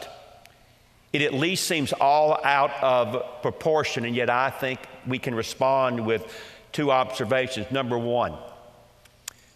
It 1.11 1.23
at 1.23 1.33
least 1.33 1.65
seems 1.65 1.91
all 1.91 2.39
out 2.43 2.71
of 2.83 3.41
proportion, 3.41 4.05
and 4.05 4.15
yet 4.15 4.29
I 4.29 4.51
think 4.51 4.79
we 5.07 5.17
can 5.17 5.33
respond 5.33 6.05
with 6.05 6.31
two 6.71 6.91
observations. 6.91 7.71
Number 7.71 7.97
one, 7.97 8.35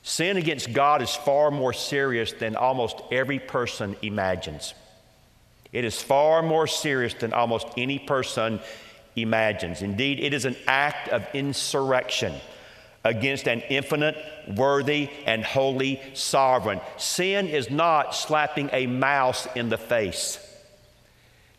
sin 0.01 0.37
against 0.37 0.73
God 0.73 1.01
is 1.01 1.15
far 1.15 1.51
more 1.51 1.73
serious 1.73 2.33
than 2.33 2.55
almost 2.55 3.01
every 3.11 3.39
person 3.39 3.95
imagines. 4.01 4.73
It 5.71 5.85
is 5.85 6.01
far 6.01 6.43
more 6.43 6.67
serious 6.67 7.15
than 7.15 7.33
almost 7.33 7.67
any 7.77 7.99
person 7.99 8.59
imagines. 9.15 9.81
Indeed, 9.81 10.19
it 10.19 10.33
is 10.33 10.45
an 10.45 10.55
act 10.67 11.09
of 11.09 11.25
insurrection 11.33 12.33
against 13.03 13.47
an 13.47 13.61
infinite, 13.69 14.15
worthy, 14.55 15.09
and 15.25 15.43
holy 15.43 16.01
sovereign. 16.13 16.79
Sin 16.97 17.47
is 17.47 17.69
not 17.69 18.15
slapping 18.15 18.69
a 18.71 18.87
mouse 18.87 19.47
in 19.55 19.69
the 19.69 19.77
face. 19.77 20.39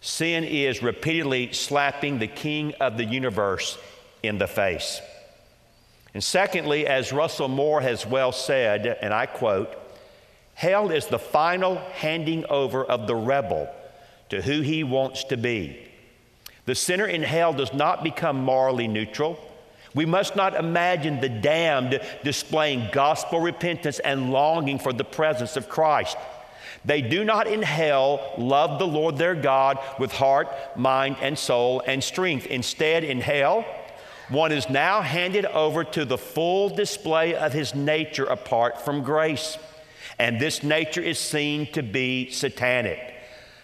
Sin 0.00 0.44
is 0.44 0.82
repeatedly 0.82 1.52
slapping 1.52 2.18
the 2.18 2.26
King 2.26 2.74
of 2.80 2.96
the 2.96 3.04
universe 3.04 3.78
in 4.22 4.38
the 4.38 4.46
face. 4.46 5.00
And 6.14 6.22
secondly, 6.22 6.86
as 6.86 7.12
Russell 7.12 7.48
Moore 7.48 7.80
has 7.80 8.06
well 8.06 8.30
said, 8.30 8.86
and 8.86 9.12
I 9.12 9.26
quote, 9.26 9.74
hell 10.54 10.90
is 10.92 11.08
the 11.08 11.18
final 11.18 11.76
handing 11.94 12.46
over 12.46 12.84
of 12.84 13.08
the 13.08 13.16
rebel 13.16 13.68
to 14.30 14.40
who 14.40 14.60
he 14.60 14.84
wants 14.84 15.24
to 15.24 15.36
be. 15.36 15.76
The 16.66 16.76
sinner 16.76 17.06
in 17.06 17.22
hell 17.22 17.52
does 17.52 17.74
not 17.74 18.04
become 18.04 18.42
morally 18.42 18.88
neutral. 18.88 19.38
We 19.94 20.06
must 20.06 20.34
not 20.34 20.54
imagine 20.54 21.20
the 21.20 21.28
damned 21.28 22.00
displaying 22.22 22.88
gospel 22.92 23.40
repentance 23.40 23.98
and 23.98 24.32
longing 24.32 24.78
for 24.78 24.92
the 24.92 25.04
presence 25.04 25.56
of 25.56 25.68
Christ. 25.68 26.16
They 26.84 27.00
do 27.02 27.24
not 27.24 27.46
in 27.46 27.62
hell 27.62 28.34
love 28.38 28.78
the 28.78 28.86
Lord 28.86 29.16
their 29.16 29.34
God 29.34 29.78
with 29.98 30.12
heart, 30.12 30.48
mind, 30.76 31.16
and 31.20 31.38
soul 31.38 31.82
and 31.86 32.02
strength. 32.02 32.46
Instead, 32.46 33.04
in 33.04 33.20
hell, 33.20 33.64
one 34.28 34.52
is 34.52 34.68
now 34.70 35.02
handed 35.02 35.44
over 35.46 35.84
to 35.84 36.04
the 36.04 36.18
full 36.18 36.68
display 36.70 37.34
of 37.34 37.52
his 37.52 37.74
nature 37.74 38.24
apart 38.24 38.80
from 38.80 39.02
grace. 39.02 39.58
And 40.18 40.40
this 40.40 40.62
nature 40.62 41.00
is 41.02 41.18
seen 41.18 41.70
to 41.72 41.82
be 41.82 42.30
satanic. 42.30 43.14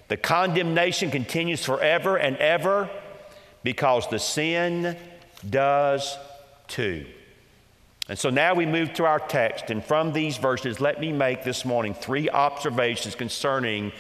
The 0.09 0.17
condemnation 0.17 1.11
continues 1.11 1.65
forever 1.65 2.17
and 2.17 2.37
ever 2.39 2.91
because 3.63 4.09
the 4.09 4.19
sin 4.19 4.97
does 5.49 6.17
too. 6.67 7.07
And 8.09 8.19
so 8.19 8.29
now 8.29 8.55
we 8.55 8.67
move 8.67 8.93
to 8.95 9.05
our 9.05 9.21
text, 9.21 9.71
and 9.71 9.85
from 9.85 10.13
these 10.13 10.37
verses, 10.37 10.81
let 10.81 11.01
me 11.01 11.13
make 11.13 11.45
this 11.45 11.65
morning 11.65 11.95
three 11.95 12.29
observations 12.29 13.15
concerning 13.15 13.93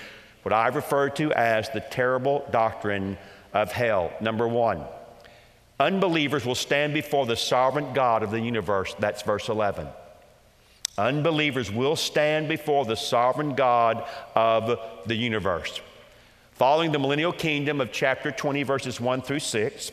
what 0.43 0.53
I 0.53 0.67
refer 0.67 1.11
to 1.11 1.33
as 1.33 1.69
the 1.71 1.79
terrible 1.79 2.45
doctrine 2.51 3.17
of 3.53 3.71
hell. 3.71 4.13
Number 4.21 4.49
one, 4.49 4.85
Unbelievers 5.81 6.45
will 6.45 6.55
stand 6.55 6.93
before 6.93 7.25
the 7.25 7.37
sovereign 7.37 7.95
God 7.95 8.23
of 8.23 8.31
the 8.31 8.41
universe. 8.41 8.95
That's 8.99 9.23
verse 9.23 9.49
11. 9.49 9.89
Unbelievers 10.99 11.73
will 11.73 11.97
stand 11.97 12.49
before 12.49 12.85
the 12.85 12.97
sovereign 12.97 13.55
God 13.55 14.07
of 14.35 14.79
the 15.07 15.15
universe. 15.15 15.81
Following 16.53 16.93
the 16.93 16.99
millennial 16.99 17.33
kingdom 17.33 17.81
of 17.81 17.93
chapter 17.93 18.31
20, 18.31 18.63
verses 18.65 19.01
1 19.01 19.23
through 19.23 19.41
6, 19.41 19.93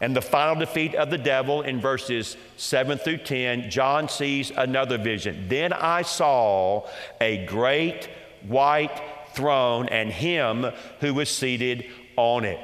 and 0.00 0.16
the 0.16 0.20
final 0.20 0.56
defeat 0.56 0.96
of 0.96 1.10
the 1.10 1.18
devil 1.18 1.62
in 1.62 1.80
verses 1.80 2.36
7 2.56 2.98
through 2.98 3.18
10, 3.18 3.70
John 3.70 4.08
sees 4.08 4.50
another 4.50 4.98
vision. 4.98 5.46
Then 5.48 5.72
I 5.72 6.02
saw 6.02 6.88
a 7.20 7.46
great 7.46 8.08
white 8.48 9.00
throne 9.34 9.88
and 9.90 10.10
him 10.10 10.66
who 10.98 11.14
was 11.14 11.28
seated 11.28 11.86
on 12.16 12.44
it. 12.44 12.58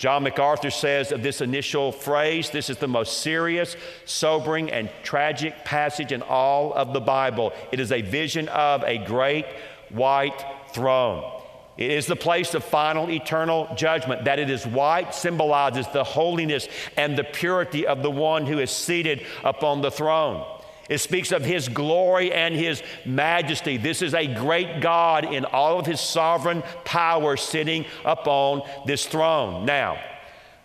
John 0.00 0.22
MacArthur 0.22 0.70
says 0.70 1.12
of 1.12 1.22
this 1.22 1.42
initial 1.42 1.92
phrase, 1.92 2.48
this 2.48 2.70
is 2.70 2.78
the 2.78 2.88
most 2.88 3.18
serious, 3.18 3.76
sobering, 4.06 4.70
and 4.70 4.88
tragic 5.02 5.62
passage 5.66 6.10
in 6.10 6.22
all 6.22 6.72
of 6.72 6.94
the 6.94 7.00
Bible. 7.00 7.52
It 7.70 7.80
is 7.80 7.92
a 7.92 8.00
vision 8.00 8.48
of 8.48 8.82
a 8.84 8.96
great 8.96 9.44
white 9.90 10.42
throne. 10.72 11.42
It 11.76 11.90
is 11.90 12.06
the 12.06 12.16
place 12.16 12.54
of 12.54 12.64
final 12.64 13.10
eternal 13.10 13.68
judgment. 13.76 14.24
That 14.24 14.38
it 14.38 14.48
is 14.48 14.66
white 14.66 15.14
symbolizes 15.14 15.86
the 15.88 16.02
holiness 16.02 16.66
and 16.96 17.14
the 17.14 17.24
purity 17.24 17.86
of 17.86 18.02
the 18.02 18.10
one 18.10 18.46
who 18.46 18.58
is 18.58 18.70
seated 18.70 19.26
upon 19.44 19.82
the 19.82 19.90
throne. 19.90 20.46
It 20.90 20.98
speaks 20.98 21.30
of 21.30 21.44
his 21.44 21.68
glory 21.68 22.32
and 22.32 22.52
his 22.52 22.82
majesty. 23.06 23.76
This 23.76 24.02
is 24.02 24.12
a 24.12 24.26
great 24.26 24.80
God 24.80 25.24
in 25.24 25.44
all 25.44 25.78
of 25.78 25.86
his 25.86 26.00
sovereign 26.00 26.64
power 26.84 27.36
sitting 27.36 27.86
upon 28.04 28.62
this 28.86 29.06
throne. 29.06 29.64
Now, 29.64 30.02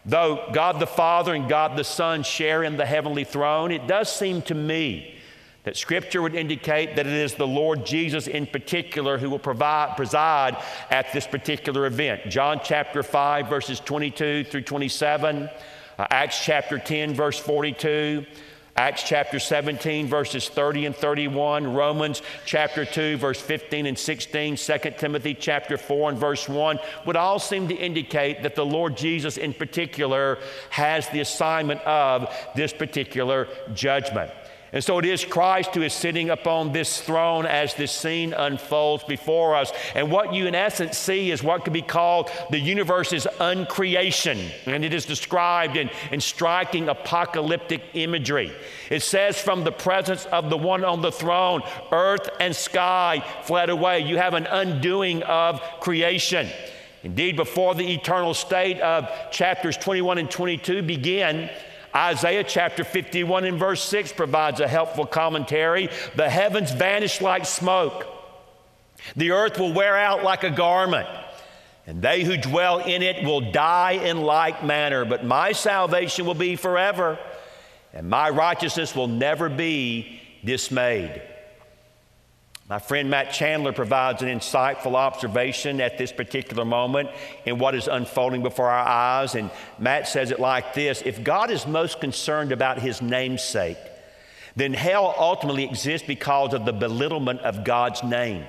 though 0.04 0.50
God 0.52 0.80
the 0.80 0.88
Father 0.88 1.36
and 1.36 1.48
God 1.48 1.78
the 1.78 1.84
Son 1.84 2.24
share 2.24 2.64
in 2.64 2.76
the 2.76 2.88
heavenly 2.88 3.24
throne, 3.24 3.72
it 3.72 3.86
does 3.86 4.12
seem 4.12 4.42
to 4.44 4.56
me 4.56 5.16
that 5.64 5.78
Scripture 5.78 6.24
would 6.24 6.34
indicate 6.34 6.96
that 6.96 7.06
it 7.06 7.14
is 7.14 7.36
the 7.36 7.46
Lord 7.46 7.86
Jesus 7.86 8.26
in 8.26 8.48
particular 8.48 9.20
who 9.20 9.30
will 9.30 9.38
provide, 9.38 9.96
preside 9.96 10.58
at 10.90 11.14
this 11.14 11.28
particular 11.28 11.86
event. 11.86 12.30
John 12.30 12.62
chapter 12.64 13.04
5, 13.04 13.48
verses 13.48 13.80
22 13.80 14.46
through 14.46 14.62
27, 14.62 15.50
uh, 16.00 16.08
Acts 16.10 16.44
chapter 16.44 16.80
10, 16.80 17.14
verse 17.14 17.38
42. 17.38 18.26
Acts 18.78 19.04
chapter 19.04 19.40
17, 19.40 20.06
verses 20.06 20.50
30 20.50 20.88
and 20.88 20.96
31, 20.96 21.74
Romans 21.74 22.22
chapter 22.46 22.84
2, 22.84 23.16
verse 23.16 23.40
15 23.40 23.86
and 23.86 23.98
16, 23.98 24.58
2 24.58 24.78
Timothy 24.98 25.34
chapter 25.34 25.78
4 25.78 26.10
and 26.10 26.20
verse 26.20 26.50
1 26.50 26.80
would 27.06 27.16
all 27.16 27.40
seem 27.40 27.70
to 27.70 27.74
indicate 27.74 28.44
that 28.44 28.56
the 28.56 28.66
Lord 28.66 28.98
Jesus 28.98 29.38
in 29.38 29.54
particular 29.54 30.40
has 30.72 31.08
the 31.08 31.22
assignment 31.22 31.80
of 31.84 32.28
this 32.54 32.74
particular 32.74 33.48
judgment. 33.74 34.30
And 34.76 34.84
so 34.84 35.00
it 35.00 35.06
is 35.06 35.24
Christ 35.24 35.74
who 35.74 35.84
is 35.84 35.94
sitting 35.94 36.30
upon 36.30 36.74
this 36.74 37.00
throne 37.00 37.46
as 37.46 37.74
this 37.76 37.94
scene 37.94 38.34
unfolds 38.34 39.06
before 39.06 39.56
us. 39.56 39.72
And 39.96 40.12
what 40.12 40.34
you, 40.34 40.48
in 40.48 40.54
essence, 40.54 40.98
see 40.98 41.32
is 41.32 41.42
what 41.42 41.64
could 41.64 41.72
be 41.72 41.82
called 41.82 42.30
the 42.50 42.60
universe's 42.60 43.26
uncreation. 43.40 44.38
And 44.66 44.84
it 44.84 44.94
is 44.94 45.06
described 45.06 45.78
in, 45.78 45.90
in 46.12 46.20
striking 46.20 46.90
apocalyptic 46.90 47.84
imagery. 47.94 48.52
It 48.90 49.02
says, 49.02 49.40
From 49.40 49.64
the 49.64 49.72
presence 49.72 50.26
of 50.26 50.50
the 50.50 50.58
one 50.58 50.84
on 50.84 51.02
the 51.02 51.12
throne, 51.12 51.62
earth 51.94 52.28
and 52.42 52.54
sky 52.54 53.24
fled 53.44 53.70
away. 53.70 54.02
You 54.02 54.18
have 54.18 54.34
an 54.34 54.46
undoing 54.46 55.24
of 55.24 55.62
creation. 55.80 56.50
Indeed, 57.02 57.38
before 57.38 57.76
the 57.76 57.94
eternal 57.94 58.34
state 58.34 58.82
of 58.82 59.10
chapters 59.32 59.78
21 59.78 60.18
and 60.18 60.30
22 60.30 60.82
begin, 60.82 61.50
Isaiah 61.96 62.44
chapter 62.44 62.84
51 62.84 63.46
and 63.46 63.58
verse 63.58 63.82
6 63.84 64.12
provides 64.14 64.60
a 64.60 64.68
helpful 64.68 65.06
commentary. 65.06 65.90
The 66.16 66.30
heavens 66.30 66.72
vanish 66.72 67.22
like 67.22 67.46
smoke, 67.46 68.06
the 69.16 69.32
earth 69.32 69.58
will 69.58 69.74
wear 69.74 69.96
out 69.96 70.24
like 70.24 70.44
a 70.44 70.52
garment. 70.52 71.08
And 71.88 72.02
they 72.02 72.24
who 72.24 72.36
dwell 72.36 72.80
in 72.80 73.04
it 73.04 73.24
will 73.24 73.52
die 73.52 73.92
in 73.92 74.22
like 74.22 74.64
manner, 74.64 75.06
but 75.06 75.24
my 75.24 75.52
salvation 75.52 76.26
will 76.26 76.34
be 76.34 76.56
forever, 76.56 77.20
and 77.94 78.10
my 78.10 78.30
righteousness 78.32 78.96
will 78.96 79.08
never 79.08 79.50
be 79.50 80.20
dismayed. 80.44 81.22
My 82.68 82.80
friend 82.80 83.12
Matt 83.12 83.32
Chandler 83.32 83.74
provides 83.74 84.24
an 84.24 84.28
insightful 84.28 84.96
observation 84.96 85.80
at 85.80 86.00
this 86.00 86.12
particular 86.12 86.66
moment 86.66 87.12
in 87.46 87.60
what 87.60 87.76
is 87.76 87.88
unfolding 87.88 88.42
before 88.42 88.72
our 88.72 88.88
eyes. 88.88 89.36
And 89.36 89.52
Matt 89.78 90.08
says 90.08 90.32
it 90.32 90.40
like 90.40 90.74
this 90.74 91.04
If 91.06 91.24
God 91.24 91.52
is 91.52 91.68
most 91.68 92.00
concerned 92.00 92.52
about 92.52 92.80
his 92.80 93.04
namesake, 93.04 93.78
then 94.56 94.74
hell 94.74 95.14
ultimately 95.16 95.64
exists 95.66 96.08
because 96.08 96.56
of 96.56 96.66
the 96.66 96.74
belittlement 96.74 97.42
of 97.42 97.64
God's 97.64 98.04
name. 98.04 98.44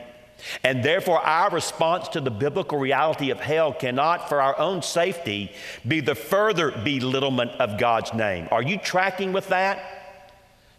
And 0.64 0.82
therefore, 0.82 1.20
our 1.20 1.50
response 1.50 2.08
to 2.08 2.20
the 2.20 2.30
biblical 2.30 2.78
reality 2.78 3.30
of 3.30 3.40
hell 3.40 3.72
cannot, 3.74 4.30
for 4.30 4.40
our 4.40 4.58
own 4.58 4.80
safety, 4.80 5.52
be 5.86 6.00
the 6.00 6.14
further 6.14 6.70
belittlement 6.70 7.52
of 7.52 7.78
God's 7.78 8.14
name. 8.14 8.48
Are 8.50 8.62
you 8.62 8.78
tracking 8.78 9.34
with 9.34 9.48
that? 9.48 9.78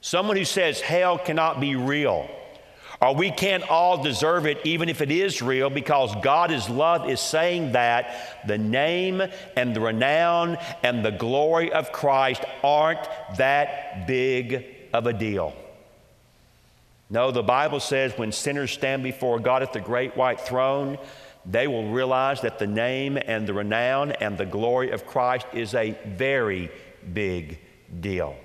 Someone 0.01 0.37
who 0.37 0.45
says 0.45 0.81
hell 0.81 1.19
cannot 1.19 1.59
be 1.59 1.75
real 1.75 2.27
or 3.01 3.13
we 3.13 3.29
can't 3.29 3.67
all 3.69 4.01
deserve 4.01 4.45
it, 4.45 4.59
even 4.65 4.89
if 4.89 5.01
it 5.01 5.11
is 5.11 5.41
real, 5.41 5.69
because 5.69 6.15
God 6.23 6.51
is 6.51 6.69
love 6.69 7.09
is 7.09 7.19
saying 7.19 7.73
that 7.73 8.41
the 8.47 8.57
name 8.57 9.21
and 9.55 9.75
the 9.75 9.81
renown 9.81 10.57
and 10.81 11.05
the 11.05 11.11
glory 11.11 11.71
of 11.71 11.91
Christ 11.91 12.43
aren't 12.63 13.07
that 13.37 14.07
big 14.07 14.65
of 14.93 15.05
a 15.05 15.13
deal. 15.13 15.53
No, 17.09 17.31
the 17.31 17.43
Bible 17.43 17.79
says 17.79 18.17
when 18.17 18.31
sinners 18.31 18.71
stand 18.71 19.03
before 19.03 19.39
God 19.39 19.61
at 19.61 19.73
the 19.73 19.79
great 19.79 20.17
white 20.17 20.41
throne, 20.41 20.97
they 21.45 21.67
will 21.67 21.89
realize 21.89 22.41
that 22.41 22.59
the 22.59 22.67
name 22.67 23.17
and 23.17 23.47
the 23.47 23.53
renown 23.53 24.11
and 24.11 24.37
the 24.37 24.45
glory 24.45 24.89
of 24.91 25.05
Christ 25.05 25.45
is 25.53 25.73
a 25.73 25.97
very 26.05 26.69
big 27.13 27.59
deal. 28.01 28.35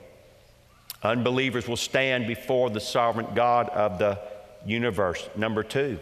Unbelievers 1.03 1.67
will 1.67 1.77
stand 1.77 2.29
before 2.29 2.71
the 2.71 2.79
sovereign 2.79 3.27
God 3.35 3.69
of 3.71 3.99
the 3.99 4.21
universe. 4.67 5.29
Number 5.37 5.63
two, 5.63 5.99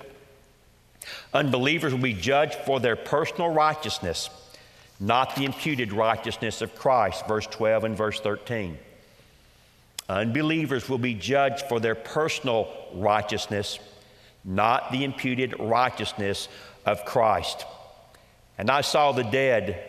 unbelievers 1.32 1.92
will 1.92 2.00
be 2.00 2.14
judged 2.14 2.54
for 2.54 2.80
their 2.80 2.96
personal 2.96 3.50
righteousness, 3.50 4.30
not 4.98 5.36
the 5.36 5.44
imputed 5.44 5.92
righteousness 5.92 6.62
of 6.62 6.74
Christ. 6.74 7.26
Verse 7.26 7.46
12 7.46 7.84
and 7.84 7.96
verse 7.96 8.20
13. 8.20 8.78
Unbelievers 10.08 10.88
will 10.88 10.98
be 10.98 11.14
judged 11.14 11.66
for 11.68 11.78
their 11.78 11.94
personal 11.94 12.68
righteousness, 12.94 13.78
not 14.44 14.90
the 14.90 15.04
imputed 15.04 15.58
righteousness 15.60 16.48
of 16.84 17.04
Christ. 17.04 17.64
And 18.58 18.70
I 18.70 18.80
saw 18.80 19.12
the 19.12 19.22
dead, 19.22 19.82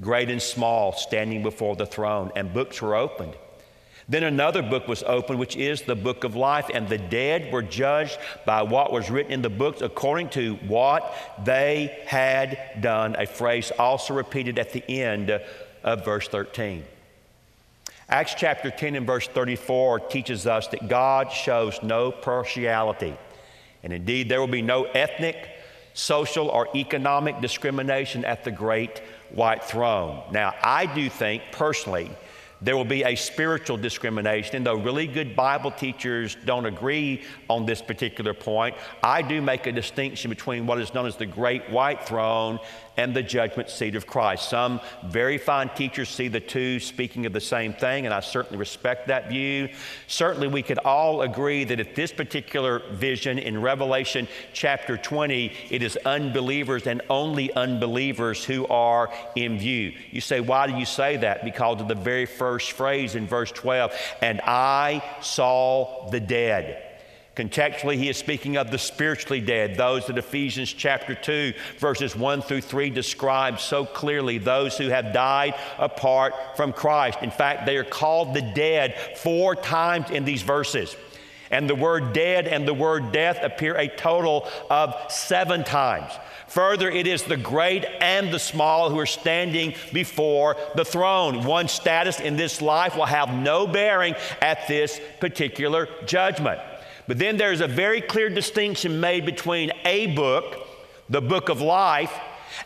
great 0.00 0.30
and 0.30 0.42
small, 0.42 0.92
standing 0.92 1.42
before 1.42 1.76
the 1.76 1.86
throne, 1.86 2.32
and 2.34 2.52
books 2.52 2.82
were 2.82 2.96
opened. 2.96 3.34
Then 4.08 4.22
another 4.22 4.62
book 4.62 4.86
was 4.86 5.02
opened, 5.02 5.40
which 5.40 5.56
is 5.56 5.82
the 5.82 5.96
book 5.96 6.22
of 6.22 6.36
life, 6.36 6.70
and 6.72 6.88
the 6.88 6.98
dead 6.98 7.52
were 7.52 7.62
judged 7.62 8.18
by 8.44 8.62
what 8.62 8.92
was 8.92 9.10
written 9.10 9.32
in 9.32 9.42
the 9.42 9.50
books 9.50 9.82
according 9.82 10.28
to 10.30 10.54
what 10.68 11.12
they 11.44 11.98
had 12.06 12.80
done. 12.80 13.16
A 13.18 13.26
phrase 13.26 13.72
also 13.78 14.14
repeated 14.14 14.60
at 14.60 14.72
the 14.72 14.88
end 14.88 15.40
of 15.82 16.04
verse 16.04 16.28
13. 16.28 16.84
Acts 18.08 18.34
chapter 18.36 18.70
10 18.70 18.94
and 18.94 19.06
verse 19.06 19.26
34 19.26 19.98
teaches 20.00 20.46
us 20.46 20.68
that 20.68 20.88
God 20.88 21.32
shows 21.32 21.82
no 21.82 22.12
partiality. 22.12 23.16
And 23.82 23.92
indeed, 23.92 24.28
there 24.28 24.38
will 24.38 24.46
be 24.46 24.62
no 24.62 24.84
ethnic, 24.84 25.48
social, 25.94 26.48
or 26.48 26.68
economic 26.76 27.40
discrimination 27.40 28.24
at 28.24 28.44
the 28.44 28.52
great 28.52 29.00
white 29.30 29.64
throne. 29.64 30.22
Now, 30.30 30.54
I 30.62 30.86
do 30.86 31.10
think 31.10 31.42
personally 31.50 32.10
there 32.62 32.76
will 32.76 32.84
be 32.84 33.02
a 33.04 33.14
spiritual 33.14 33.76
discrimination. 33.76 34.56
And 34.56 34.66
though 34.66 34.76
really 34.76 35.06
good 35.06 35.36
Bible 35.36 35.70
teachers 35.70 36.36
don't 36.44 36.66
agree 36.66 37.22
on 37.48 37.66
this 37.66 37.82
particular 37.82 38.34
point, 38.34 38.76
I 39.02 39.22
do 39.22 39.42
make 39.42 39.66
a 39.66 39.72
distinction 39.72 40.30
between 40.30 40.66
what 40.66 40.80
is 40.80 40.94
known 40.94 41.06
as 41.06 41.16
the 41.16 41.26
great 41.26 41.68
white 41.70 42.06
throne 42.06 42.58
and 42.96 43.14
the 43.14 43.22
judgment 43.22 43.70
seat 43.70 43.94
of 43.94 44.06
Christ. 44.06 44.48
Some 44.48 44.80
very 45.04 45.38
fine 45.38 45.68
teachers 45.70 46.08
see 46.08 46.28
the 46.28 46.40
two 46.40 46.80
speaking 46.80 47.26
of 47.26 47.32
the 47.32 47.40
same 47.40 47.72
thing, 47.72 48.06
and 48.06 48.14
I 48.14 48.20
certainly 48.20 48.58
respect 48.58 49.08
that 49.08 49.28
view. 49.28 49.68
Certainly, 50.06 50.48
we 50.48 50.62
could 50.62 50.78
all 50.78 51.22
agree 51.22 51.64
that 51.64 51.80
at 51.80 51.94
this 51.94 52.12
particular 52.12 52.82
vision 52.92 53.38
in 53.38 53.60
Revelation 53.60 54.28
chapter 54.52 54.96
20, 54.96 55.52
it 55.70 55.82
is 55.82 55.96
unbelievers 56.04 56.86
and 56.86 57.02
only 57.10 57.52
unbelievers 57.52 58.44
who 58.44 58.66
are 58.68 59.12
in 59.34 59.58
view. 59.58 59.92
You 60.10 60.20
say, 60.20 60.40
why 60.40 60.66
do 60.66 60.76
you 60.76 60.86
say 60.86 61.16
that? 61.18 61.44
Because 61.44 61.80
of 61.80 61.88
the 61.88 61.94
very 61.94 62.26
first 62.26 62.72
phrase 62.72 63.14
in 63.14 63.26
verse 63.26 63.52
12, 63.52 63.92
and 64.22 64.40
I 64.42 65.02
saw 65.20 66.08
the 66.10 66.20
dead 66.20 66.85
Contextually, 67.36 67.98
he 67.98 68.08
is 68.08 68.16
speaking 68.16 68.56
of 68.56 68.70
the 68.70 68.78
spiritually 68.78 69.42
dead, 69.42 69.76
those 69.76 70.06
that 70.06 70.16
Ephesians 70.16 70.72
chapter 70.72 71.14
2, 71.14 71.52
verses 71.78 72.16
1 72.16 72.40
through 72.40 72.62
3 72.62 72.88
describe 72.88 73.60
so 73.60 73.84
clearly, 73.84 74.38
those 74.38 74.78
who 74.78 74.88
have 74.88 75.12
died 75.12 75.54
apart 75.78 76.32
from 76.56 76.72
Christ. 76.72 77.18
In 77.20 77.30
fact, 77.30 77.66
they 77.66 77.76
are 77.76 77.84
called 77.84 78.32
the 78.32 78.40
dead 78.40 79.18
four 79.18 79.54
times 79.54 80.10
in 80.10 80.24
these 80.24 80.40
verses. 80.40 80.96
And 81.50 81.68
the 81.68 81.74
word 81.74 82.14
dead 82.14 82.48
and 82.48 82.66
the 82.66 82.74
word 82.74 83.12
death 83.12 83.38
appear 83.42 83.76
a 83.76 83.88
total 83.88 84.48
of 84.70 84.94
seven 85.12 85.62
times. 85.62 86.10
Further, 86.48 86.88
it 86.90 87.06
is 87.06 87.22
the 87.24 87.36
great 87.36 87.84
and 88.00 88.32
the 88.32 88.38
small 88.38 88.88
who 88.88 88.98
are 88.98 89.04
standing 89.04 89.74
before 89.92 90.56
the 90.74 90.86
throne. 90.86 91.44
One 91.44 91.68
status 91.68 92.18
in 92.18 92.36
this 92.36 92.62
life 92.62 92.96
will 92.96 93.04
have 93.04 93.34
no 93.34 93.66
bearing 93.66 94.14
at 94.40 94.66
this 94.68 94.98
particular 95.20 95.86
judgment. 96.06 96.60
But 97.06 97.18
then 97.18 97.36
there's 97.36 97.60
a 97.60 97.68
very 97.68 98.00
clear 98.00 98.28
distinction 98.28 99.00
made 99.00 99.24
between 99.24 99.72
a 99.84 100.14
book, 100.14 100.66
the 101.08 101.20
book 101.20 101.48
of 101.48 101.60
life, 101.60 102.12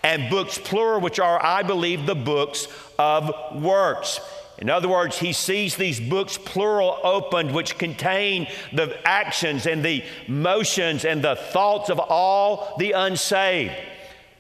and 0.03 0.31
books 0.31 0.59
plural, 0.59 1.01
which 1.01 1.19
are, 1.19 1.43
I 1.43 1.63
believe, 1.63 2.07
the 2.07 2.15
books 2.15 2.69
of 2.99 3.33
works. 3.61 4.21
In 4.59 4.69
other 4.69 4.89
words, 4.89 5.19
he 5.19 5.33
sees 5.33 5.77
these 5.77 5.99
books 5.99 6.37
plural 6.37 6.99
opened, 7.03 7.53
which 7.55 7.79
contain 7.79 8.47
the 8.73 8.97
actions 9.07 9.67
and 9.67 9.83
the 9.83 10.05
motions 10.29 11.05
and 11.05 11.23
the 11.23 11.37
thoughts 11.37 11.89
of 11.89 11.99
all 11.99 12.75
the 12.79 12.93
unsaved. 12.93 13.75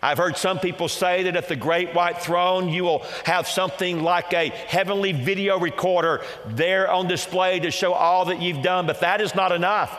I've 0.02 0.18
heard 0.18 0.36
some 0.36 0.58
people 0.58 0.88
say 0.88 1.24
that 1.24 1.36
at 1.36 1.48
the 1.48 1.56
great 1.56 1.94
white 1.94 2.22
throne, 2.22 2.68
you 2.68 2.84
will 2.84 3.04
have 3.24 3.46
something 3.46 4.02
like 4.02 4.32
a 4.32 4.48
heavenly 4.48 5.12
video 5.12 5.58
recorder 5.58 6.22
there 6.46 6.90
on 6.90 7.06
display 7.06 7.60
to 7.60 7.70
show 7.70 7.92
all 7.92 8.26
that 8.26 8.40
you've 8.40 8.62
done, 8.62 8.86
but 8.86 9.00
that 9.00 9.20
is 9.20 9.34
not 9.34 9.52
enough. 9.52 9.98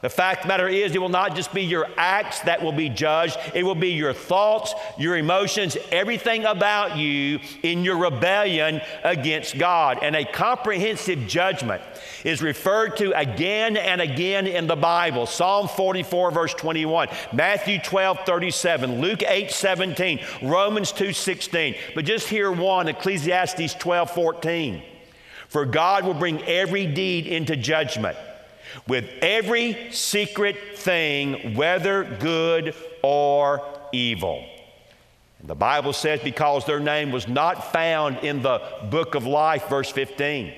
The 0.00 0.08
fact 0.08 0.40
of 0.40 0.42
the 0.44 0.48
matter 0.48 0.68
is, 0.68 0.94
it 0.94 1.00
will 1.00 1.08
not 1.08 1.34
just 1.34 1.52
be 1.52 1.62
your 1.62 1.88
acts 1.96 2.40
that 2.42 2.62
will 2.62 2.72
be 2.72 2.88
judged, 2.88 3.36
it 3.52 3.64
will 3.64 3.74
be 3.74 3.90
your 3.90 4.12
thoughts, 4.12 4.72
your 4.96 5.16
emotions, 5.16 5.76
everything 5.90 6.44
about 6.44 6.96
you 6.96 7.40
in 7.64 7.82
your 7.82 7.98
rebellion 7.98 8.80
against 9.02 9.58
God. 9.58 9.98
And 10.00 10.14
a 10.14 10.24
comprehensive 10.24 11.26
judgment 11.26 11.82
is 12.24 12.42
referred 12.42 12.96
to 12.98 13.10
again 13.18 13.76
and 13.76 14.00
again 14.00 14.46
in 14.46 14.68
the 14.68 14.76
Bible 14.76 15.26
Psalm 15.26 15.66
44, 15.66 16.30
verse 16.30 16.54
21, 16.54 17.08
Matthew 17.32 17.80
12, 17.80 18.20
37, 18.24 19.00
Luke 19.00 19.22
8, 19.24 19.50
17, 19.50 20.20
Romans 20.42 20.92
2, 20.92 21.12
16. 21.12 21.74
But 21.96 22.04
just 22.04 22.28
here 22.28 22.52
one, 22.52 22.86
Ecclesiastes 22.86 23.74
12, 23.74 24.10
14. 24.12 24.82
For 25.48 25.64
God 25.64 26.04
will 26.04 26.14
bring 26.14 26.42
every 26.44 26.86
deed 26.86 27.26
into 27.26 27.56
judgment 27.56 28.16
with 28.86 29.08
every 29.22 29.92
secret 29.92 30.76
thing, 30.76 31.54
whether 31.54 32.04
good 32.04 32.74
or 33.02 33.62
evil. 33.92 34.44
The 35.44 35.54
Bible 35.54 35.92
says, 35.92 36.20
because 36.20 36.64
their 36.66 36.80
name 36.80 37.12
was 37.12 37.28
not 37.28 37.72
found 37.72 38.18
in 38.18 38.42
the 38.42 38.60
book 38.90 39.14
of 39.14 39.24
life, 39.24 39.68
verse 39.68 39.90
15. 39.90 40.52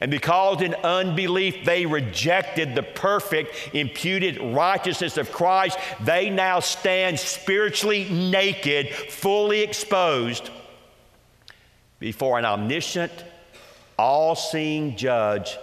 And 0.00 0.10
because 0.10 0.60
in 0.60 0.74
unbelief 0.74 1.64
they 1.64 1.86
rejected 1.86 2.74
the 2.74 2.82
perfect, 2.82 3.74
imputed 3.74 4.40
righteousness 4.54 5.16
of 5.18 5.30
Christ, 5.30 5.78
they 6.00 6.30
now 6.30 6.60
stand 6.60 7.18
spiritually 7.18 8.08
naked, 8.10 8.90
fully 8.90 9.60
exposed 9.60 10.50
before 12.00 12.38
an 12.38 12.44
omniscient, 12.44 13.12
all 13.98 14.34
seeing 14.34 14.96
judge 14.96 15.56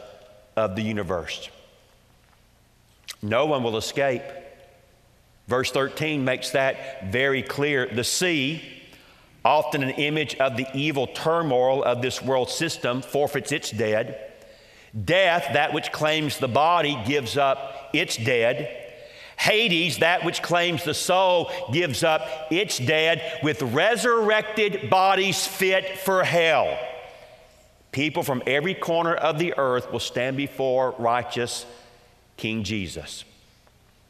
of 0.56 0.76
the 0.76 0.82
universe. 0.82 1.50
No 3.22 3.46
one 3.46 3.64
will 3.64 3.78
escape. 3.78 4.24
Verse 5.48 5.72
13 5.72 6.24
makes 6.24 6.52
that 6.52 7.12
very 7.12 7.44
clear. 7.44 7.88
The 7.88 8.04
sea, 8.04 8.62
often 9.44 9.84
an 9.84 9.92
image 9.92 10.36
of 10.36 10.58
the 10.58 10.68
evil 10.74 11.08
turmoil 11.08 11.84
of 11.84 12.02
this 12.02 12.22
world 12.22 12.50
system, 12.50 13.02
forfeits 13.02 13.52
its 13.52 13.72
dead. 13.72 14.32
Death, 15.06 15.48
that 15.54 15.74
which 15.74 15.92
claims 15.92 16.38
the 16.38 16.48
body, 16.48 17.02
gives 17.06 17.38
up 17.38 17.90
its 17.94 18.18
dead. 18.18 18.78
Hades, 19.38 20.00
that 20.00 20.24
which 20.24 20.42
claims 20.42 20.84
the 20.84 20.94
soul, 20.94 21.52
gives 21.74 22.04
up 22.04 22.22
its 22.52 22.78
dead 22.78 23.40
with 23.42 23.62
resurrected 23.62 24.90
bodies 24.90 25.48
fit 25.48 25.98
for 25.98 26.24
hell. 26.24 26.78
People 27.92 28.24
from 28.24 28.44
every 28.46 28.74
corner 28.74 29.14
of 29.14 29.40
the 29.40 29.54
earth 29.58 29.92
will 29.92 30.00
stand 30.00 30.38
before 30.38 30.96
righteous 30.98 31.66
King 32.42 32.64
Jesus. 32.64 33.24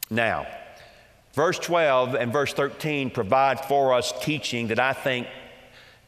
Now, 0.10 0.48
verse 1.34 1.60
12 1.60 2.16
and 2.16 2.32
verse 2.32 2.54
13 2.54 3.10
provide 3.10 3.60
for 3.66 3.94
us 3.94 4.14
teaching 4.22 4.70
that 4.70 4.80
I 4.80 4.94
think 4.94 5.28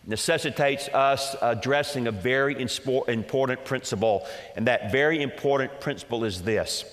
necessitates 0.07 0.87
us 0.87 1.35
addressing 1.41 2.07
a 2.07 2.13
very 2.13 2.55
important 2.61 3.65
principle, 3.65 4.25
and 4.55 4.67
that 4.67 4.89
very 4.89 5.21
important 5.21 5.81
principle 5.81 6.23
is 6.23 6.41
this 6.43 6.85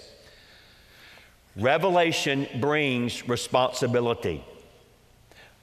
Revelation 1.54 2.48
brings 2.58 3.28
responsibility. 3.28 4.44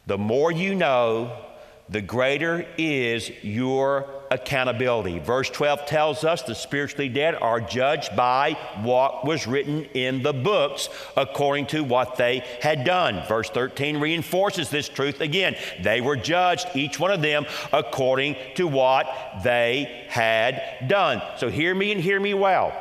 The 0.06 0.18
more 0.18 0.50
you 0.50 0.76
know, 0.76 1.44
the 1.90 2.02
greater 2.02 2.66
is 2.78 3.30
your 3.44 4.17
accountability. 4.32 5.20
Verse 5.20 5.50
12 5.50 5.86
tells 5.86 6.24
us 6.24 6.42
the 6.42 6.56
spiritually 6.56 7.10
dead 7.10 7.36
are 7.36 7.60
judged 7.60 8.16
by 8.16 8.54
what 8.82 9.26
was 9.26 9.48
written 9.48 9.86
in 9.94 10.24
the 10.24 10.34
books 10.34 10.90
according 11.16 11.68
to 11.68 11.84
what 11.84 12.16
they 12.18 12.44
had 12.62 12.84
done. 12.84 13.26
Verse 13.28 13.50
13 13.50 14.00
reinforces 14.00 14.70
this 14.70 14.90
truth 14.90 15.22
again. 15.22 15.56
They 15.82 16.02
were 16.02 16.16
judged, 16.16 16.68
each 16.76 17.00
one 17.00 17.12
of 17.12 17.22
them, 17.22 17.46
according 17.72 18.36
to 18.56 18.68
what 18.68 19.08
they 19.44 20.06
had 20.10 20.88
done. 20.88 21.22
So 21.38 21.50
hear 21.50 21.74
me 21.74 21.92
and 21.92 22.02
hear 22.02 22.20
me 22.20 22.34
well. 22.34 22.74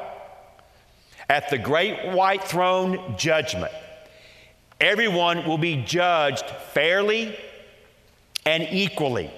At 1.28 1.50
the 1.50 1.58
great 1.58 2.12
white 2.12 2.44
throne 2.44 3.16
judgment, 3.16 3.72
everyone 4.80 5.46
will 5.46 5.58
be 5.58 5.82
judged 5.82 6.48
fairly 6.72 7.36
and 8.44 8.66
equally. 8.70 9.30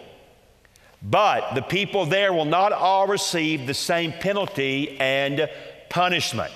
But 1.03 1.55
the 1.55 1.63
people 1.63 2.07
there 2.07 2.33
will 2.33 2.45
not 2.45 2.73
all 2.73 3.07
receive 3.07 3.67
the 3.67 3.75
same 3.75 4.13
penalty 4.13 4.99
and 4.99 5.49
punishment. 5.89 6.53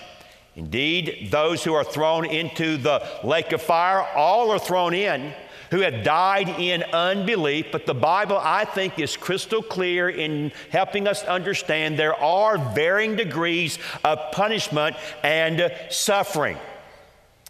Indeed, 0.56 1.28
those 1.30 1.64
who 1.64 1.74
are 1.74 1.84
thrown 1.84 2.26
into 2.26 2.76
the 2.76 3.06
lake 3.24 3.52
of 3.52 3.62
fire, 3.62 4.02
all 4.14 4.50
are 4.50 4.58
thrown 4.58 4.94
in 4.94 5.32
who 5.72 5.80
have 5.80 6.04
died 6.04 6.50
in 6.50 6.82
unbelief. 6.92 7.68
But 7.72 7.86
the 7.86 7.94
Bible, 7.94 8.38
I 8.38 8.66
think, 8.66 8.98
is 8.98 9.16
crystal 9.16 9.62
clear 9.62 10.10
in 10.10 10.52
helping 10.70 11.08
us 11.08 11.24
understand 11.24 11.98
there 11.98 12.14
are 12.14 12.58
varying 12.58 13.16
degrees 13.16 13.78
of 14.04 14.18
punishment 14.32 14.96
and 15.22 15.72
suffering. 15.88 16.58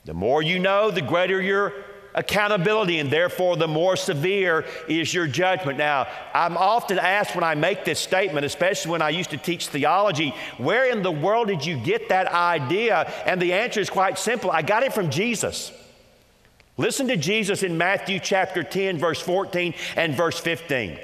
The 0.04 0.14
more 0.14 0.40
you 0.40 0.60
know, 0.60 0.92
the 0.92 1.02
greater 1.02 1.42
your 1.42 1.72
accountability, 2.14 2.98
and 2.98 3.10
therefore 3.10 3.56
the 3.56 3.68
more 3.68 3.96
severe 3.96 4.64
is 4.88 5.12
your 5.12 5.26
judgment. 5.26 5.78
Now, 5.78 6.06
I'm 6.34 6.56
often 6.56 6.98
asked 6.98 7.34
when 7.34 7.44
I 7.44 7.54
make 7.54 7.84
this 7.84 7.98
statement, 7.98 8.46
especially 8.46 8.92
when 8.92 9.02
I 9.02 9.10
used 9.10 9.30
to 9.30 9.36
teach 9.36 9.68
theology, 9.68 10.34
where 10.58 10.90
in 10.90 11.02
the 11.02 11.10
world 11.10 11.48
did 11.48 11.64
you 11.64 11.76
get 11.76 12.08
that 12.08 12.28
idea? 12.28 13.12
And 13.26 13.40
the 13.40 13.52
answer 13.52 13.80
is 13.80 13.90
quite 13.90 14.18
simple 14.18 14.50
I 14.50 14.62
got 14.62 14.82
it 14.82 14.92
from 14.92 15.10
Jesus. 15.10 15.72
Listen 16.76 17.08
to 17.08 17.16
Jesus 17.16 17.62
in 17.62 17.76
Matthew 17.76 18.18
chapter 18.18 18.62
10, 18.62 18.98
verse 18.98 19.20
14 19.20 19.74
and 19.96 20.14
verse 20.14 20.38
15. 20.40 20.98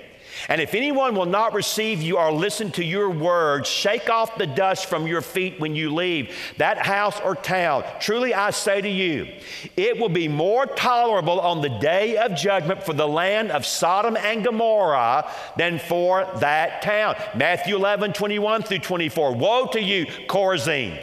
And 0.48 0.60
if 0.60 0.74
anyone 0.74 1.14
will 1.14 1.26
not 1.26 1.54
receive 1.54 2.00
you 2.00 2.18
or 2.18 2.32
listen 2.32 2.70
to 2.72 2.84
your 2.84 3.10
words, 3.10 3.68
shake 3.68 4.08
off 4.08 4.38
the 4.38 4.46
dust 4.46 4.86
from 4.86 5.06
your 5.06 5.20
feet 5.20 5.58
when 5.58 5.74
you 5.74 5.94
leave 5.94 6.34
that 6.58 6.78
house 6.78 7.20
or 7.20 7.34
town. 7.34 7.84
Truly 8.00 8.34
I 8.34 8.50
say 8.50 8.80
to 8.80 8.88
you, 8.88 9.28
it 9.76 9.98
will 9.98 10.08
be 10.08 10.28
more 10.28 10.66
tolerable 10.66 11.40
on 11.40 11.60
the 11.60 11.68
day 11.68 12.16
of 12.16 12.36
judgment 12.36 12.82
for 12.84 12.92
the 12.92 13.08
land 13.08 13.50
of 13.50 13.66
Sodom 13.66 14.16
and 14.16 14.44
Gomorrah 14.44 15.30
than 15.56 15.78
for 15.78 16.24
that 16.36 16.82
town. 16.82 17.16
Matthew 17.34 17.76
11, 17.76 18.12
21 18.12 18.62
through 18.62 18.78
24. 18.78 19.34
Woe 19.34 19.66
to 19.72 19.80
you, 19.80 20.06
Chorazin! 20.06 21.02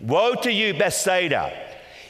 Woe 0.00 0.34
to 0.34 0.52
you, 0.52 0.74
Bethsaida! 0.74 1.65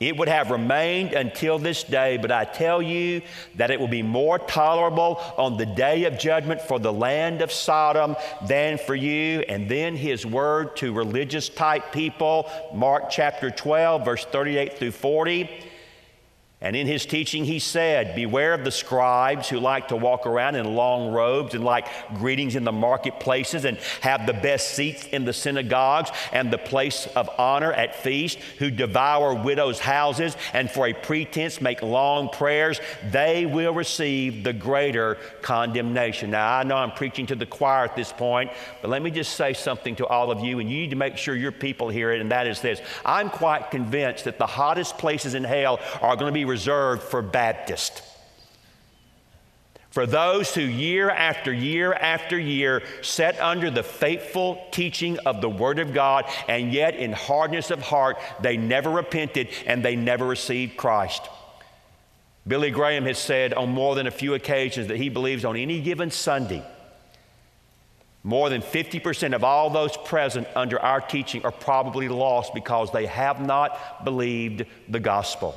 it 0.00 0.16
would 0.16 0.28
have 0.28 0.50
remained 0.50 1.12
until 1.12 1.58
this 1.58 1.82
day, 1.82 2.16
but 2.16 2.30
I 2.30 2.44
tell 2.44 2.80
you 2.80 3.22
that 3.56 3.70
it 3.70 3.80
will 3.80 3.88
be 3.88 4.02
more 4.02 4.38
tolerable 4.38 5.20
on 5.36 5.56
the 5.56 5.66
day 5.66 6.04
of 6.04 6.18
judgment 6.18 6.60
for 6.60 6.78
the 6.78 6.92
land 6.92 7.42
of 7.42 7.50
Sodom 7.50 8.14
than 8.46 8.78
for 8.78 8.94
you. 8.94 9.40
And 9.48 9.68
then 9.68 9.96
his 9.96 10.24
word 10.24 10.76
to 10.76 10.92
religious 10.92 11.48
type 11.48 11.92
people, 11.92 12.50
Mark 12.72 13.10
chapter 13.10 13.50
12, 13.50 14.04
verse 14.04 14.24
38 14.24 14.78
through 14.78 14.92
40. 14.92 15.64
And 16.60 16.74
in 16.74 16.88
his 16.88 17.06
teaching, 17.06 17.44
he 17.44 17.60
said, 17.60 18.16
Beware 18.16 18.52
of 18.52 18.64
the 18.64 18.72
scribes 18.72 19.48
who 19.48 19.60
like 19.60 19.88
to 19.88 19.96
walk 19.96 20.26
around 20.26 20.56
in 20.56 20.74
long 20.74 21.12
robes 21.12 21.54
and 21.54 21.62
like 21.62 21.86
greetings 22.16 22.56
in 22.56 22.64
the 22.64 22.72
marketplaces 22.72 23.64
and 23.64 23.78
have 24.00 24.26
the 24.26 24.32
best 24.32 24.70
seats 24.70 25.06
in 25.06 25.24
the 25.24 25.32
synagogues 25.32 26.10
and 26.32 26.52
the 26.52 26.58
place 26.58 27.06
of 27.14 27.30
honor 27.38 27.72
at 27.72 27.94
feast, 27.94 28.38
who 28.58 28.72
devour 28.72 29.34
widows' 29.34 29.78
houses 29.78 30.36
and 30.52 30.68
for 30.68 30.88
a 30.88 30.92
pretense 30.92 31.60
make 31.60 31.80
long 31.80 32.28
prayers. 32.28 32.80
They 33.12 33.46
will 33.46 33.72
receive 33.72 34.42
the 34.42 34.52
greater 34.52 35.16
condemnation. 35.42 36.32
Now, 36.32 36.58
I 36.58 36.64
know 36.64 36.74
I'm 36.74 36.90
preaching 36.90 37.26
to 37.26 37.36
the 37.36 37.46
choir 37.46 37.84
at 37.84 37.94
this 37.94 38.12
point, 38.12 38.50
but 38.82 38.90
let 38.90 39.00
me 39.00 39.12
just 39.12 39.36
say 39.36 39.52
something 39.52 39.94
to 39.94 40.06
all 40.08 40.32
of 40.32 40.40
you, 40.40 40.58
and 40.58 40.68
you 40.68 40.78
need 40.78 40.90
to 40.90 40.96
make 40.96 41.18
sure 41.18 41.36
your 41.36 41.52
people 41.52 41.88
hear 41.88 42.10
it, 42.10 42.20
and 42.20 42.32
that 42.32 42.48
is 42.48 42.60
this 42.60 42.80
I'm 43.04 43.30
quite 43.30 43.70
convinced 43.70 44.24
that 44.24 44.38
the 44.38 44.46
hottest 44.46 44.98
places 44.98 45.34
in 45.34 45.44
hell 45.44 45.78
are 46.02 46.16
going 46.16 46.26
to 46.26 46.32
be 46.32 46.47
reserved 46.48 47.02
for 47.02 47.22
Baptists. 47.22 48.02
For 49.90 50.06
those 50.06 50.54
who 50.54 50.60
year 50.60 51.10
after 51.10 51.52
year 51.52 51.92
after 51.92 52.38
year 52.38 52.82
sat 53.02 53.40
under 53.40 53.70
the 53.70 53.82
faithful 53.82 54.64
teaching 54.70 55.18
of 55.20 55.40
the 55.40 55.48
Word 55.48 55.78
of 55.78 55.94
God, 55.94 56.24
and 56.46 56.72
yet 56.72 56.94
in 56.94 57.12
hardness 57.12 57.70
of 57.70 57.80
heart, 57.80 58.18
they 58.40 58.56
never 58.56 58.90
repented 58.90 59.48
and 59.66 59.84
they 59.84 59.96
never 59.96 60.26
received 60.26 60.76
Christ. 60.76 61.22
Billy 62.46 62.70
Graham 62.70 63.06
has 63.06 63.18
said 63.18 63.52
on 63.54 63.70
more 63.70 63.94
than 63.94 64.06
a 64.06 64.10
few 64.10 64.34
occasions 64.34 64.88
that 64.88 64.98
he 64.98 65.08
believes 65.08 65.44
on 65.44 65.56
any 65.56 65.80
given 65.80 66.10
Sunday, 66.10 66.64
more 68.22 68.50
than 68.50 68.62
50% 68.62 69.34
of 69.34 69.42
all 69.42 69.70
those 69.70 69.96
present 69.96 70.46
under 70.54 70.78
our 70.78 71.00
teaching 71.00 71.44
are 71.44 71.50
probably 71.50 72.08
lost 72.08 72.54
because 72.54 72.92
they 72.92 73.06
have 73.06 73.40
not 73.40 74.04
believed 74.04 74.64
the 74.88 75.00
gospel. 75.00 75.56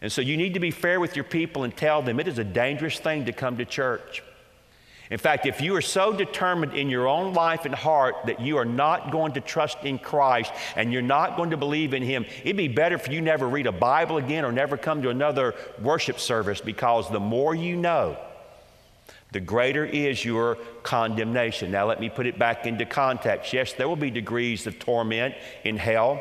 And 0.00 0.12
so 0.12 0.20
you 0.20 0.36
need 0.36 0.54
to 0.54 0.60
be 0.60 0.70
fair 0.70 1.00
with 1.00 1.16
your 1.16 1.24
people 1.24 1.64
and 1.64 1.74
tell 1.74 2.02
them 2.02 2.20
it 2.20 2.28
is 2.28 2.38
a 2.38 2.44
dangerous 2.44 2.98
thing 2.98 3.24
to 3.26 3.32
come 3.32 3.56
to 3.56 3.64
church. 3.64 4.22
In 5.10 5.18
fact, 5.18 5.46
if 5.46 5.60
you 5.60 5.76
are 5.76 5.82
so 5.82 6.12
determined 6.12 6.74
in 6.74 6.90
your 6.90 7.06
own 7.06 7.32
life 7.32 7.64
and 7.64 7.74
heart 7.74 8.16
that 8.26 8.40
you 8.40 8.56
are 8.56 8.64
not 8.64 9.12
going 9.12 9.32
to 9.34 9.40
trust 9.40 9.78
in 9.84 9.98
Christ 9.98 10.52
and 10.74 10.92
you're 10.92 11.00
not 11.02 11.36
going 11.36 11.50
to 11.50 11.56
believe 11.56 11.94
in 11.94 12.02
Him, 12.02 12.26
it'd 12.42 12.56
be 12.56 12.68
better 12.68 12.98
for 12.98 13.12
you 13.12 13.20
never 13.20 13.48
read 13.48 13.68
a 13.68 13.72
Bible 13.72 14.16
again 14.16 14.44
or 14.44 14.50
never 14.50 14.76
come 14.76 15.02
to 15.02 15.10
another 15.10 15.54
worship 15.80 16.18
service 16.18 16.60
because 16.60 17.08
the 17.08 17.20
more 17.20 17.54
you 17.54 17.76
know, 17.76 18.18
the 19.30 19.40
greater 19.40 19.84
is 19.84 20.24
your 20.24 20.56
condemnation. 20.82 21.70
Now, 21.70 21.86
let 21.86 22.00
me 22.00 22.08
put 22.08 22.26
it 22.26 22.38
back 22.38 22.66
into 22.66 22.84
context. 22.84 23.52
Yes, 23.52 23.74
there 23.74 23.88
will 23.88 23.96
be 23.96 24.10
degrees 24.10 24.66
of 24.66 24.78
torment 24.78 25.36
in 25.62 25.76
hell, 25.76 26.20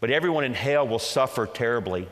but 0.00 0.10
everyone 0.10 0.44
in 0.44 0.54
hell 0.54 0.86
will 0.86 0.98
suffer 0.98 1.46
terribly. 1.46 2.06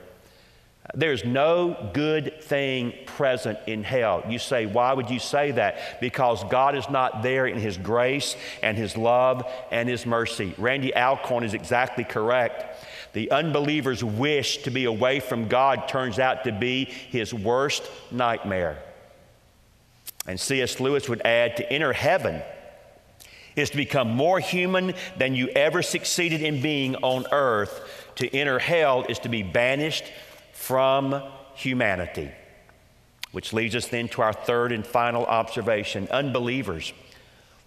There's 0.95 1.25
no 1.25 1.91
good 1.93 2.41
thing 2.43 2.95
present 3.07 3.59
in 3.67 3.83
hell. 3.83 4.23
You 4.29 4.39
say, 4.39 4.67
why 4.67 4.93
would 4.93 5.11
you 5.11 5.19
say 5.19 5.51
that? 5.53 6.01
Because 6.01 6.45
God 6.45 6.77
is 6.77 6.89
not 6.89 7.23
there 7.23 7.47
in 7.47 7.59
His 7.59 7.77
grace 7.77 8.37
and 8.63 8.77
His 8.77 8.97
love 8.97 9.51
and 9.71 9.89
His 9.89 10.07
mercy. 10.07 10.55
Randy 10.59 10.95
Alcorn 10.95 11.45
is 11.45 11.55
exactly 11.55 12.05
correct. 12.05 12.85
The 13.15 13.31
unbeliever's 13.31 14.05
wish 14.05 14.59
to 14.65 14.71
be 14.71 14.85
away 14.85 15.21
from 15.21 15.49
God 15.49 15.89
turns 15.89 16.19
out 16.19 16.45
to 16.45 16.53
be 16.53 16.85
his 16.85 17.33
worst 17.33 17.83
nightmare. 18.11 18.79
And 20.27 20.39
C.S. 20.39 20.81
Lewis 20.81 21.09
would 21.09 21.23
add 21.23 21.57
to 21.57 21.73
enter 21.73 21.95
heaven 21.95 22.43
is 23.55 23.71
to 23.71 23.77
become 23.79 24.11
more 24.11 24.39
human 24.39 24.93
than 25.17 25.35
you 25.35 25.49
ever 25.49 25.81
succeeded 25.81 26.43
in 26.43 26.61
being 26.61 26.95
on 26.97 27.25
earth. 27.33 28.13
To 28.17 28.37
enter 28.37 28.59
hell 28.59 29.07
is 29.09 29.19
to 29.21 29.31
be 29.31 29.43
banished 29.43 30.05
from 30.57 31.23
humanity. 31.55 32.31
Which 33.31 33.53
leads 33.53 33.77
us 33.77 33.87
then 33.89 34.09
to 34.09 34.23
our 34.23 34.33
third 34.33 34.73
and 34.73 34.85
final 34.85 35.25
observation. 35.27 36.09
Unbelievers 36.11 36.93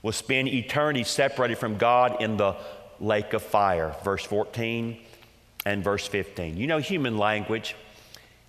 will 0.01 0.11
spend 0.11 0.47
eternity 0.47 1.03
separated 1.03 1.57
from 1.57 1.77
God 1.77 2.21
in 2.21 2.37
the 2.37 2.55
lake 2.99 3.33
of 3.33 3.43
fire. 3.43 3.95
Verse 4.03 4.25
14 4.25 4.97
and 5.65 5.83
verse 5.83 6.07
15. 6.07 6.57
You 6.57 6.67
know, 6.67 6.79
human 6.79 7.17
language, 7.17 7.75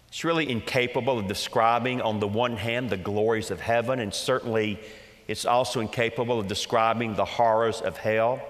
it's 0.08 0.24
really 0.24 0.50
incapable 0.50 1.18
of 1.18 1.28
describing, 1.28 2.00
on 2.00 2.18
the 2.18 2.26
one 2.26 2.56
hand, 2.56 2.90
the 2.90 2.96
glories 2.96 3.50
of 3.50 3.60
heaven, 3.60 4.00
and 4.00 4.12
certainly 4.12 4.80
it's 5.28 5.44
also 5.44 5.80
incapable 5.80 6.40
of 6.40 6.48
describing 6.48 7.14
the 7.14 7.24
horrors 7.24 7.80
of 7.82 7.96
hell. 7.96 8.40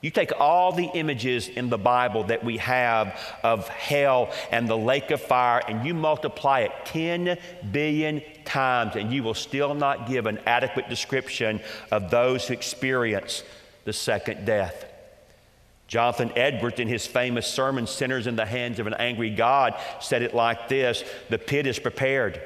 You 0.00 0.10
take 0.10 0.32
all 0.38 0.72
the 0.72 0.90
images 0.94 1.48
in 1.48 1.70
the 1.70 1.78
Bible 1.78 2.24
that 2.24 2.44
we 2.44 2.58
have 2.58 3.18
of 3.42 3.66
hell 3.68 4.30
and 4.50 4.68
the 4.68 4.76
lake 4.76 5.10
of 5.10 5.20
fire, 5.20 5.62
and 5.66 5.86
you 5.86 5.94
multiply 5.94 6.60
it 6.60 6.72
10 6.84 7.38
billion 7.72 8.22
times, 8.44 8.96
and 8.96 9.12
you 9.12 9.22
will 9.22 9.34
still 9.34 9.74
not 9.74 10.08
give 10.08 10.26
an 10.26 10.38
adequate 10.46 10.88
description 10.88 11.60
of 11.90 12.10
those 12.10 12.46
who 12.46 12.54
experience 12.54 13.42
the 13.84 13.92
second 13.92 14.44
death. 14.44 14.84
Jonathan 15.86 16.32
Edwards, 16.36 16.80
in 16.80 16.88
his 16.88 17.06
famous 17.06 17.46
sermon, 17.46 17.86
Sinners 17.86 18.26
in 18.26 18.36
the 18.36 18.44
Hands 18.44 18.78
of 18.78 18.86
an 18.86 18.94
Angry 18.94 19.30
God, 19.30 19.74
said 20.00 20.22
it 20.22 20.34
like 20.34 20.68
this 20.68 21.04
The 21.30 21.38
pit 21.38 21.66
is 21.66 21.78
prepared. 21.78 22.40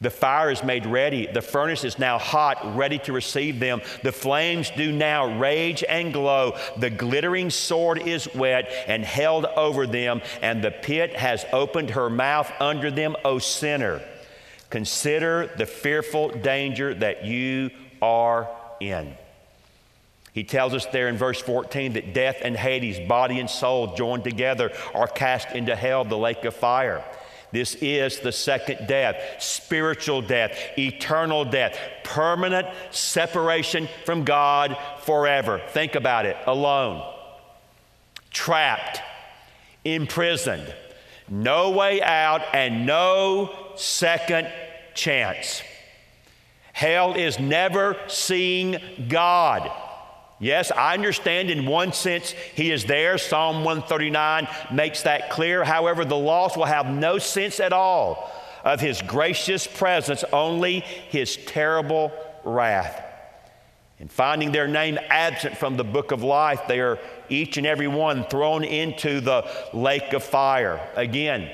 The 0.00 0.10
fire 0.10 0.50
is 0.50 0.64
made 0.64 0.86
ready. 0.86 1.26
The 1.26 1.42
furnace 1.42 1.84
is 1.84 1.98
now 1.98 2.18
hot, 2.18 2.74
ready 2.74 2.98
to 3.00 3.12
receive 3.12 3.60
them. 3.60 3.82
The 4.02 4.12
flames 4.12 4.70
do 4.70 4.92
now 4.92 5.38
rage 5.38 5.84
and 5.86 6.12
glow. 6.12 6.56
The 6.78 6.88
glittering 6.88 7.50
sword 7.50 7.98
is 7.98 8.32
wet 8.34 8.72
and 8.86 9.04
held 9.04 9.44
over 9.44 9.86
them, 9.86 10.22
and 10.40 10.64
the 10.64 10.70
pit 10.70 11.14
has 11.16 11.44
opened 11.52 11.90
her 11.90 12.08
mouth 12.08 12.50
under 12.60 12.90
them, 12.90 13.14
O 13.26 13.38
sinner. 13.38 14.00
Consider 14.70 15.50
the 15.58 15.66
fearful 15.66 16.30
danger 16.30 16.94
that 16.94 17.26
you 17.26 17.70
are 18.00 18.48
in. 18.80 19.14
He 20.32 20.44
tells 20.44 20.72
us 20.72 20.86
there 20.86 21.08
in 21.08 21.18
verse 21.18 21.40
14 21.42 21.94
that 21.94 22.14
death 22.14 22.38
and 22.40 22.56
Hades, 22.56 23.06
body 23.06 23.40
and 23.40 23.50
soul 23.50 23.94
joined 23.96 24.24
together, 24.24 24.72
are 24.94 25.08
cast 25.08 25.50
into 25.50 25.74
hell, 25.74 26.04
the 26.04 26.16
lake 26.16 26.44
of 26.44 26.54
fire. 26.54 27.04
This 27.52 27.74
is 27.76 28.20
the 28.20 28.32
second 28.32 28.86
death, 28.86 29.42
spiritual 29.42 30.22
death, 30.22 30.56
eternal 30.78 31.44
death, 31.44 31.76
permanent 32.04 32.68
separation 32.90 33.88
from 34.04 34.24
God 34.24 34.76
forever. 35.02 35.60
Think 35.70 35.96
about 35.96 36.26
it 36.26 36.36
alone, 36.46 37.02
trapped, 38.30 39.00
imprisoned, 39.84 40.72
no 41.28 41.70
way 41.70 42.00
out, 42.02 42.42
and 42.52 42.86
no 42.86 43.72
second 43.76 44.48
chance. 44.94 45.62
Hell 46.72 47.14
is 47.14 47.38
never 47.38 47.96
seeing 48.06 48.78
God. 49.08 49.70
Yes, 50.40 50.72
I 50.72 50.94
understand 50.94 51.50
in 51.50 51.66
one 51.66 51.92
sense 51.92 52.30
he 52.54 52.70
is 52.70 52.86
there. 52.86 53.18
Psalm 53.18 53.56
139 53.56 54.48
makes 54.72 55.02
that 55.02 55.28
clear. 55.28 55.62
However, 55.62 56.04
the 56.06 56.16
lost 56.16 56.56
will 56.56 56.64
have 56.64 56.86
no 56.86 57.18
sense 57.18 57.60
at 57.60 57.74
all 57.74 58.32
of 58.64 58.80
his 58.80 59.02
gracious 59.02 59.66
presence, 59.66 60.24
only 60.32 60.80
his 60.80 61.36
terrible 61.36 62.10
wrath. 62.42 63.04
And 63.98 64.10
finding 64.10 64.50
their 64.50 64.66
name 64.66 64.98
absent 65.10 65.58
from 65.58 65.76
the 65.76 65.84
book 65.84 66.10
of 66.10 66.22
life, 66.22 66.62
they 66.66 66.80
are 66.80 66.98
each 67.28 67.58
and 67.58 67.66
every 67.66 67.88
one 67.88 68.24
thrown 68.24 68.64
into 68.64 69.20
the 69.20 69.46
lake 69.74 70.14
of 70.14 70.24
fire. 70.24 70.80
Again, 70.96 71.50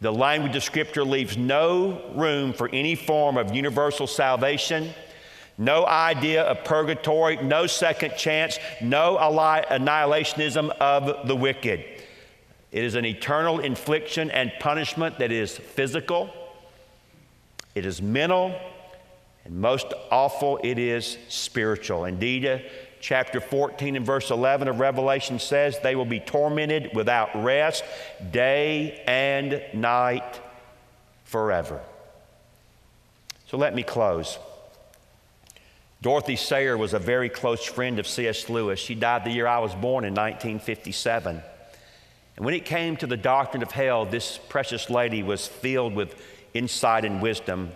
the 0.00 0.10
language 0.10 0.56
of 0.56 0.64
Scripture 0.64 1.04
leaves 1.04 1.36
no 1.36 2.02
room 2.14 2.54
for 2.54 2.70
any 2.70 2.94
form 2.94 3.36
of 3.36 3.54
universal 3.54 4.06
salvation 4.06 4.94
no 5.58 5.86
idea 5.86 6.42
of 6.42 6.64
purgatory, 6.64 7.36
no 7.36 7.66
second 7.66 8.16
chance, 8.16 8.58
no 8.82 9.16
annihilationism 9.18 10.70
of 10.70 11.26
the 11.26 11.34
wicked. 11.34 11.84
It 12.72 12.84
is 12.84 12.94
an 12.94 13.06
eternal 13.06 13.60
infliction 13.60 14.30
and 14.30 14.52
punishment 14.60 15.18
that 15.18 15.32
is 15.32 15.56
physical, 15.56 16.30
it 17.74 17.86
is 17.86 18.02
mental, 18.02 18.54
and 19.44 19.60
most 19.60 19.94
awful, 20.10 20.58
it 20.62 20.78
is 20.78 21.16
spiritual. 21.28 22.04
Indeed, 22.04 22.44
uh, 22.44 22.58
chapter 23.00 23.40
14 23.40 23.96
and 23.96 24.04
verse 24.04 24.30
11 24.30 24.68
of 24.68 24.80
Revelation 24.80 25.38
says 25.38 25.78
they 25.78 25.94
will 25.94 26.04
be 26.04 26.20
tormented 26.20 26.90
without 26.94 27.44
rest 27.44 27.84
day 28.30 29.02
and 29.06 29.62
night 29.72 30.40
forever. 31.24 31.80
So 33.46 33.56
let 33.56 33.74
me 33.74 33.84
close. 33.84 34.38
Dorothy 36.02 36.36
Sayers 36.36 36.78
was 36.78 36.94
a 36.94 36.98
very 36.98 37.28
close 37.28 37.64
friend 37.64 37.98
of 37.98 38.06
C.S. 38.06 38.48
Lewis. 38.48 38.78
She 38.78 38.94
died 38.94 39.24
the 39.24 39.30
year 39.30 39.46
I 39.46 39.58
was 39.60 39.74
born 39.74 40.04
in 40.04 40.12
1957. 40.12 41.42
And 42.36 42.44
when 42.44 42.54
it 42.54 42.66
came 42.66 42.96
to 42.98 43.06
the 43.06 43.16
doctrine 43.16 43.62
of 43.62 43.72
hell, 43.72 44.04
this 44.04 44.38
precious 44.48 44.90
lady 44.90 45.22
was 45.22 45.46
filled 45.46 45.94
with 45.94 46.14
insight 46.52 47.04
and 47.04 47.22
wisdom. 47.22 47.72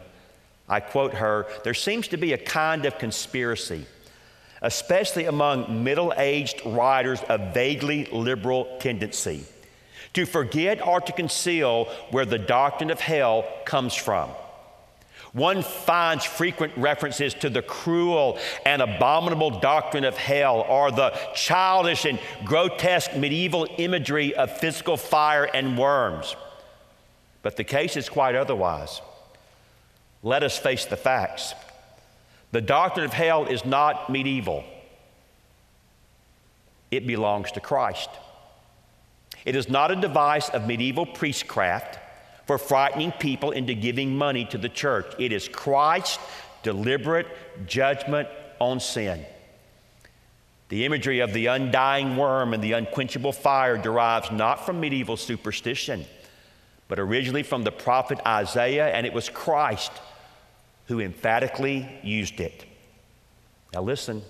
I 0.68 0.80
quote 0.80 1.14
her 1.14 1.46
There 1.64 1.74
seems 1.74 2.09
to 2.09 2.18
be 2.18 2.35
a 2.35 2.38
kind 2.38 2.85
of 2.85 2.98
conspiracy, 2.98 3.87
especially 4.61 5.24
among 5.24 5.83
middle 5.83 6.12
aged 6.16 6.61
writers 6.66 7.22
of 7.22 7.54
vaguely 7.54 8.04
liberal 8.12 8.76
tendency, 8.80 9.44
to 10.12 10.26
forget 10.26 10.87
or 10.87 11.00
to 11.00 11.12
conceal 11.12 11.87
where 12.11 12.26
the 12.26 12.38
doctrine 12.38 12.90
of 12.90 13.00
hell 13.00 13.46
comes 13.64 13.94
from. 13.94 14.30
One 15.32 15.62
finds 15.62 16.24
frequent 16.24 16.76
references 16.76 17.34
to 17.34 17.50
the 17.50 17.62
cruel 17.62 18.38
and 18.66 18.82
abominable 18.82 19.60
doctrine 19.60 20.04
of 20.04 20.16
hell 20.16 20.66
or 20.68 20.90
the 20.90 21.16
childish 21.34 22.04
and 22.04 22.18
grotesque 22.44 23.14
medieval 23.14 23.68
imagery 23.78 24.34
of 24.34 24.58
physical 24.58 24.96
fire 24.96 25.44
and 25.44 25.78
worms. 25.78 26.34
But 27.42 27.56
the 27.56 27.64
case 27.64 27.96
is 27.96 28.08
quite 28.08 28.34
otherwise. 28.34 29.00
Let 30.22 30.42
us 30.42 30.58
face 30.58 30.84
the 30.84 30.96
facts. 30.96 31.54
The 32.50 32.60
doctrine 32.60 33.04
of 33.04 33.12
hell 33.12 33.46
is 33.46 33.64
not 33.64 34.10
medieval, 34.10 34.64
it 36.90 37.06
belongs 37.06 37.52
to 37.52 37.60
Christ. 37.60 38.10
It 39.44 39.54
is 39.54 39.68
not 39.68 39.92
a 39.92 39.96
device 39.96 40.48
of 40.48 40.66
medieval 40.66 41.06
priestcraft 41.06 41.99
for 42.50 42.58
frightening 42.58 43.12
people 43.12 43.52
into 43.52 43.74
giving 43.74 44.18
money 44.18 44.44
to 44.44 44.58
the 44.58 44.68
church. 44.68 45.06
It 45.20 45.30
is 45.30 45.46
Christ's 45.46 46.18
deliberate 46.64 47.28
judgment 47.68 48.26
on 48.58 48.80
sin. 48.80 49.24
The 50.68 50.84
imagery 50.84 51.20
of 51.20 51.32
the 51.32 51.46
undying 51.46 52.16
worm 52.16 52.52
and 52.52 52.60
the 52.60 52.72
unquenchable 52.72 53.30
fire 53.30 53.78
derives 53.78 54.32
not 54.32 54.66
from 54.66 54.80
medieval 54.80 55.16
superstition, 55.16 56.04
but 56.88 56.98
originally 56.98 57.44
from 57.44 57.62
the 57.62 57.70
prophet 57.70 58.18
Isaiah, 58.26 58.88
and 58.88 59.06
it 59.06 59.12
was 59.12 59.28
Christ 59.28 59.92
who 60.86 60.98
emphatically 60.98 61.88
used 62.02 62.40
it. 62.40 62.64
Now, 63.72 63.82
listen. 63.82 64.22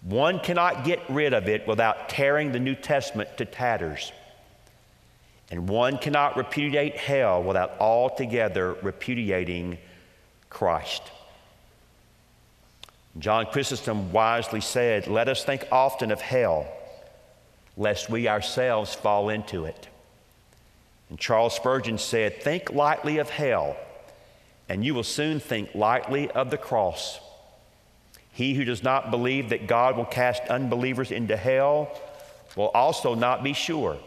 One 0.00 0.40
cannot 0.40 0.86
get 0.86 1.00
rid 1.10 1.34
of 1.34 1.46
it 1.46 1.68
without 1.68 2.08
tearing 2.08 2.52
the 2.52 2.58
New 2.58 2.74
Testament 2.74 3.36
to 3.36 3.44
tatters. 3.44 4.12
And 5.52 5.68
one 5.68 5.98
cannot 5.98 6.38
repudiate 6.38 6.96
hell 6.96 7.42
without 7.42 7.78
altogether 7.78 8.72
repudiating 8.80 9.76
Christ. 10.48 11.02
John 13.18 13.44
Chrysostom 13.44 14.12
wisely 14.12 14.62
said, 14.62 15.06
Let 15.08 15.28
us 15.28 15.44
think 15.44 15.68
often 15.70 16.10
of 16.10 16.22
hell, 16.22 16.66
lest 17.76 18.08
we 18.08 18.28
ourselves 18.28 18.94
fall 18.94 19.28
into 19.28 19.66
it. 19.66 19.88
And 21.10 21.18
Charles 21.18 21.54
Spurgeon 21.54 21.98
said, 21.98 22.42
Think 22.42 22.72
lightly 22.72 23.18
of 23.18 23.28
hell, 23.28 23.76
and 24.70 24.82
you 24.82 24.94
will 24.94 25.02
soon 25.02 25.38
think 25.38 25.74
lightly 25.74 26.30
of 26.30 26.50
the 26.50 26.56
cross. 26.56 27.20
He 28.32 28.54
who 28.54 28.64
does 28.64 28.82
not 28.82 29.10
believe 29.10 29.50
that 29.50 29.66
God 29.66 29.98
will 29.98 30.06
cast 30.06 30.44
unbelievers 30.44 31.10
into 31.10 31.36
hell 31.36 31.94
will 32.56 32.68
also 32.68 33.14
not 33.14 33.44
be 33.44 33.52
sure 33.52 33.98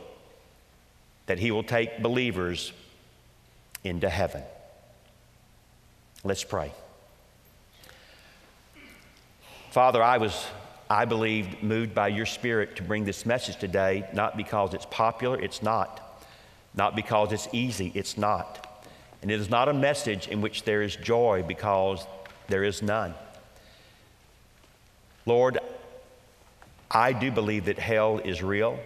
that 1.26 1.40
he 1.40 1.52
will 1.52 1.64
take 1.64 2.02
believers 2.02 2.72
into 3.84 4.10
heaven. 4.10 4.44
Let's 6.24 6.44
pray. 6.44 6.72
Father, 9.72 10.02
I 10.02 10.18
was, 10.18 10.48
I 10.90 11.06
believe, 11.06 11.62
moved 11.62 11.94
by 11.94 12.08
your 12.08 12.26
Spirit 12.26 12.78
to 12.78 12.84
bring 12.84 13.06
this 13.06 13.26
message 13.26 13.58
today, 13.58 14.08
not 14.14 14.38
because 14.38 14.74
it's 14.74 14.86
popular, 14.86 15.40
it's 15.40 15.62
not. 15.62 16.02
Not 16.74 16.96
because 16.96 17.32
it's 17.32 17.48
easy, 17.52 17.92
it's 17.94 18.18
not. 18.18 18.84
And 19.22 19.32
it 19.32 19.40
is 19.40 19.50
not 19.50 19.70
a 19.70 19.74
message 19.74 20.28
in 20.28 20.42
which 20.42 20.64
there 20.64 20.82
is 20.82 20.96
joy 20.96 21.44
because 21.48 22.06
there 22.48 22.64
is 22.64 22.82
none. 22.82 23.14
Lord, 25.26 25.58
I 26.90 27.14
do 27.14 27.32
believe 27.32 27.66
that 27.66 27.80
hell 27.80 28.20
is 28.20 28.44
real. 28.44 28.80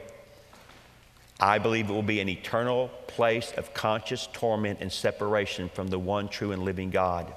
I 1.39 1.58
believe 1.58 1.89
it 1.89 1.93
will 1.93 2.04
be 2.04 2.19
an 2.19 2.28
eternal 2.28 2.89
place 3.08 3.54
of 3.56 3.73
conscious 3.73 4.28
torment 4.34 4.80
and 4.82 4.91
separation 4.91 5.69
from 5.69 5.88
the 5.88 5.99
one 5.99 6.28
true 6.28 6.52
and 6.52 6.63
living 6.63 6.89
God. 6.89 7.34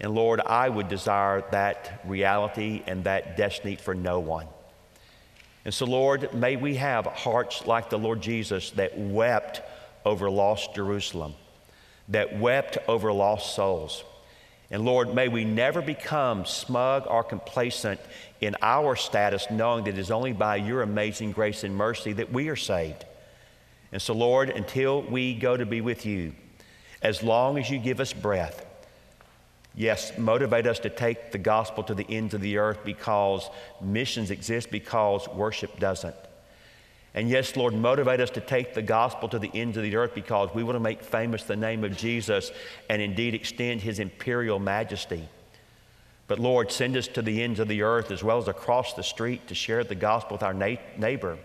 And 0.00 0.14
Lord, 0.14 0.40
I 0.40 0.68
would 0.68 0.88
desire 0.88 1.44
that 1.50 2.00
reality 2.04 2.82
and 2.86 3.04
that 3.04 3.36
destiny 3.36 3.76
for 3.76 3.94
no 3.94 4.20
one. 4.20 4.46
And 5.64 5.74
so, 5.74 5.84
Lord, 5.84 6.32
may 6.32 6.56
we 6.56 6.76
have 6.76 7.04
hearts 7.06 7.66
like 7.66 7.90
the 7.90 7.98
Lord 7.98 8.22
Jesus 8.22 8.70
that 8.72 8.96
wept 8.96 9.60
over 10.06 10.30
lost 10.30 10.74
Jerusalem, 10.74 11.34
that 12.08 12.38
wept 12.38 12.78
over 12.88 13.12
lost 13.12 13.54
souls. 13.54 14.04
And 14.70 14.84
Lord, 14.84 15.14
may 15.14 15.28
we 15.28 15.44
never 15.44 15.82
become 15.82 16.46
smug 16.46 17.06
or 17.08 17.24
complacent 17.24 18.00
in 18.40 18.56
our 18.62 18.94
status, 18.94 19.48
knowing 19.50 19.84
that 19.84 19.94
it 19.94 19.98
is 19.98 20.10
only 20.10 20.32
by 20.32 20.56
your 20.56 20.82
amazing 20.82 21.32
grace 21.32 21.64
and 21.64 21.74
mercy 21.74 22.12
that 22.14 22.32
we 22.32 22.48
are 22.48 22.56
saved. 22.56 23.04
And 23.92 24.00
so, 24.00 24.14
Lord, 24.14 24.50
until 24.50 25.02
we 25.02 25.34
go 25.34 25.56
to 25.56 25.66
be 25.66 25.80
with 25.80 26.06
you, 26.06 26.34
as 27.02 27.22
long 27.22 27.58
as 27.58 27.68
you 27.68 27.78
give 27.78 27.98
us 27.98 28.12
breath, 28.12 28.64
yes, 29.74 30.16
motivate 30.16 30.66
us 30.66 30.78
to 30.80 30.90
take 30.90 31.32
the 31.32 31.38
gospel 31.38 31.82
to 31.84 31.94
the 31.94 32.06
ends 32.08 32.34
of 32.34 32.40
the 32.40 32.58
earth 32.58 32.78
because 32.84 33.50
missions 33.80 34.30
exist 34.30 34.70
because 34.70 35.26
worship 35.28 35.80
doesn't. 35.80 36.14
And 37.14 37.28
yes, 37.28 37.56
Lord, 37.56 37.74
motivate 37.74 38.20
us 38.20 38.30
to 38.30 38.40
take 38.40 38.74
the 38.74 38.82
gospel 38.82 39.28
to 39.30 39.38
the 39.38 39.50
ends 39.52 39.76
of 39.76 39.82
the 39.82 39.96
earth 39.96 40.14
because 40.14 40.54
we 40.54 40.62
want 40.62 40.76
to 40.76 40.80
make 40.80 41.02
famous 41.02 41.42
the 41.42 41.56
name 41.56 41.82
of 41.82 41.96
Jesus 41.96 42.52
and 42.88 43.02
indeed 43.02 43.34
extend 43.34 43.80
his 43.80 43.98
imperial 43.98 44.60
majesty. 44.60 45.28
But 46.28 46.38
Lord, 46.38 46.70
send 46.70 46.96
us 46.96 47.08
to 47.08 47.22
the 47.22 47.42
ends 47.42 47.58
of 47.58 47.66
the 47.66 47.82
earth 47.82 48.12
as 48.12 48.22
well 48.22 48.38
as 48.38 48.46
across 48.46 48.94
the 48.94 49.02
street 49.02 49.48
to 49.48 49.54
share 49.56 49.82
the 49.82 49.96
gospel 49.96 50.36
with 50.36 50.44
our 50.44 50.54
na- 50.54 50.76
neighbor 50.96 51.36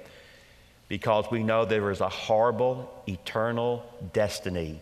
because 0.88 1.26
we 1.32 1.42
know 1.42 1.66
there 1.66 1.90
is 1.90 2.02
a 2.02 2.10
horrible, 2.10 3.04
eternal 3.08 3.84
destiny 4.14 4.80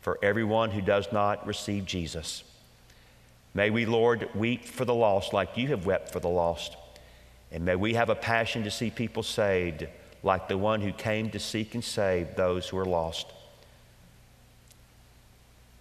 for 0.00 0.18
everyone 0.22 0.70
who 0.70 0.80
does 0.80 1.10
not 1.10 1.44
receive 1.46 1.84
Jesus. 1.84 2.44
May 3.52 3.70
we, 3.70 3.84
Lord, 3.84 4.28
weep 4.34 4.64
for 4.64 4.84
the 4.84 4.94
lost 4.94 5.32
like 5.32 5.56
you 5.56 5.68
have 5.68 5.86
wept 5.86 6.12
for 6.12 6.20
the 6.20 6.28
lost. 6.28 6.76
And 7.52 7.64
may 7.64 7.76
we 7.76 7.94
have 7.94 8.10
a 8.10 8.14
passion 8.14 8.64
to 8.64 8.70
see 8.70 8.90
people 8.90 9.22
saved 9.22 9.86
like 10.22 10.48
the 10.48 10.58
one 10.58 10.80
who 10.80 10.92
came 10.92 11.30
to 11.30 11.38
seek 11.38 11.74
and 11.74 11.84
save 11.84 12.36
those 12.36 12.68
who 12.68 12.78
are 12.78 12.84
lost. 12.84 13.26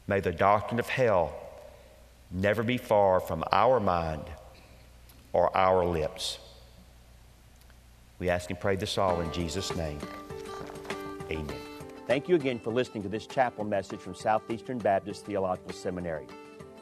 May 0.07 0.19
the 0.19 0.31
doctrine 0.31 0.79
of 0.79 0.87
hell 0.87 1.33
never 2.31 2.63
be 2.63 2.77
far 2.77 3.19
from 3.19 3.43
our 3.51 3.79
mind 3.79 4.23
or 5.33 5.55
our 5.55 5.85
lips. 5.85 6.39
We 8.17 8.29
ask 8.29 8.49
and 8.49 8.59
pray 8.59 8.75
this 8.75 8.97
all 8.97 9.21
in 9.21 9.31
Jesus' 9.31 9.75
name. 9.75 9.99
Amen. 11.29 11.55
Thank 12.07 12.27
you 12.27 12.35
again 12.35 12.59
for 12.59 12.73
listening 12.73 13.03
to 13.03 13.09
this 13.09 13.27
chapel 13.27 13.63
message 13.63 13.99
from 13.99 14.15
Southeastern 14.15 14.79
Baptist 14.79 15.25
Theological 15.25 15.73
Seminary. 15.73 16.25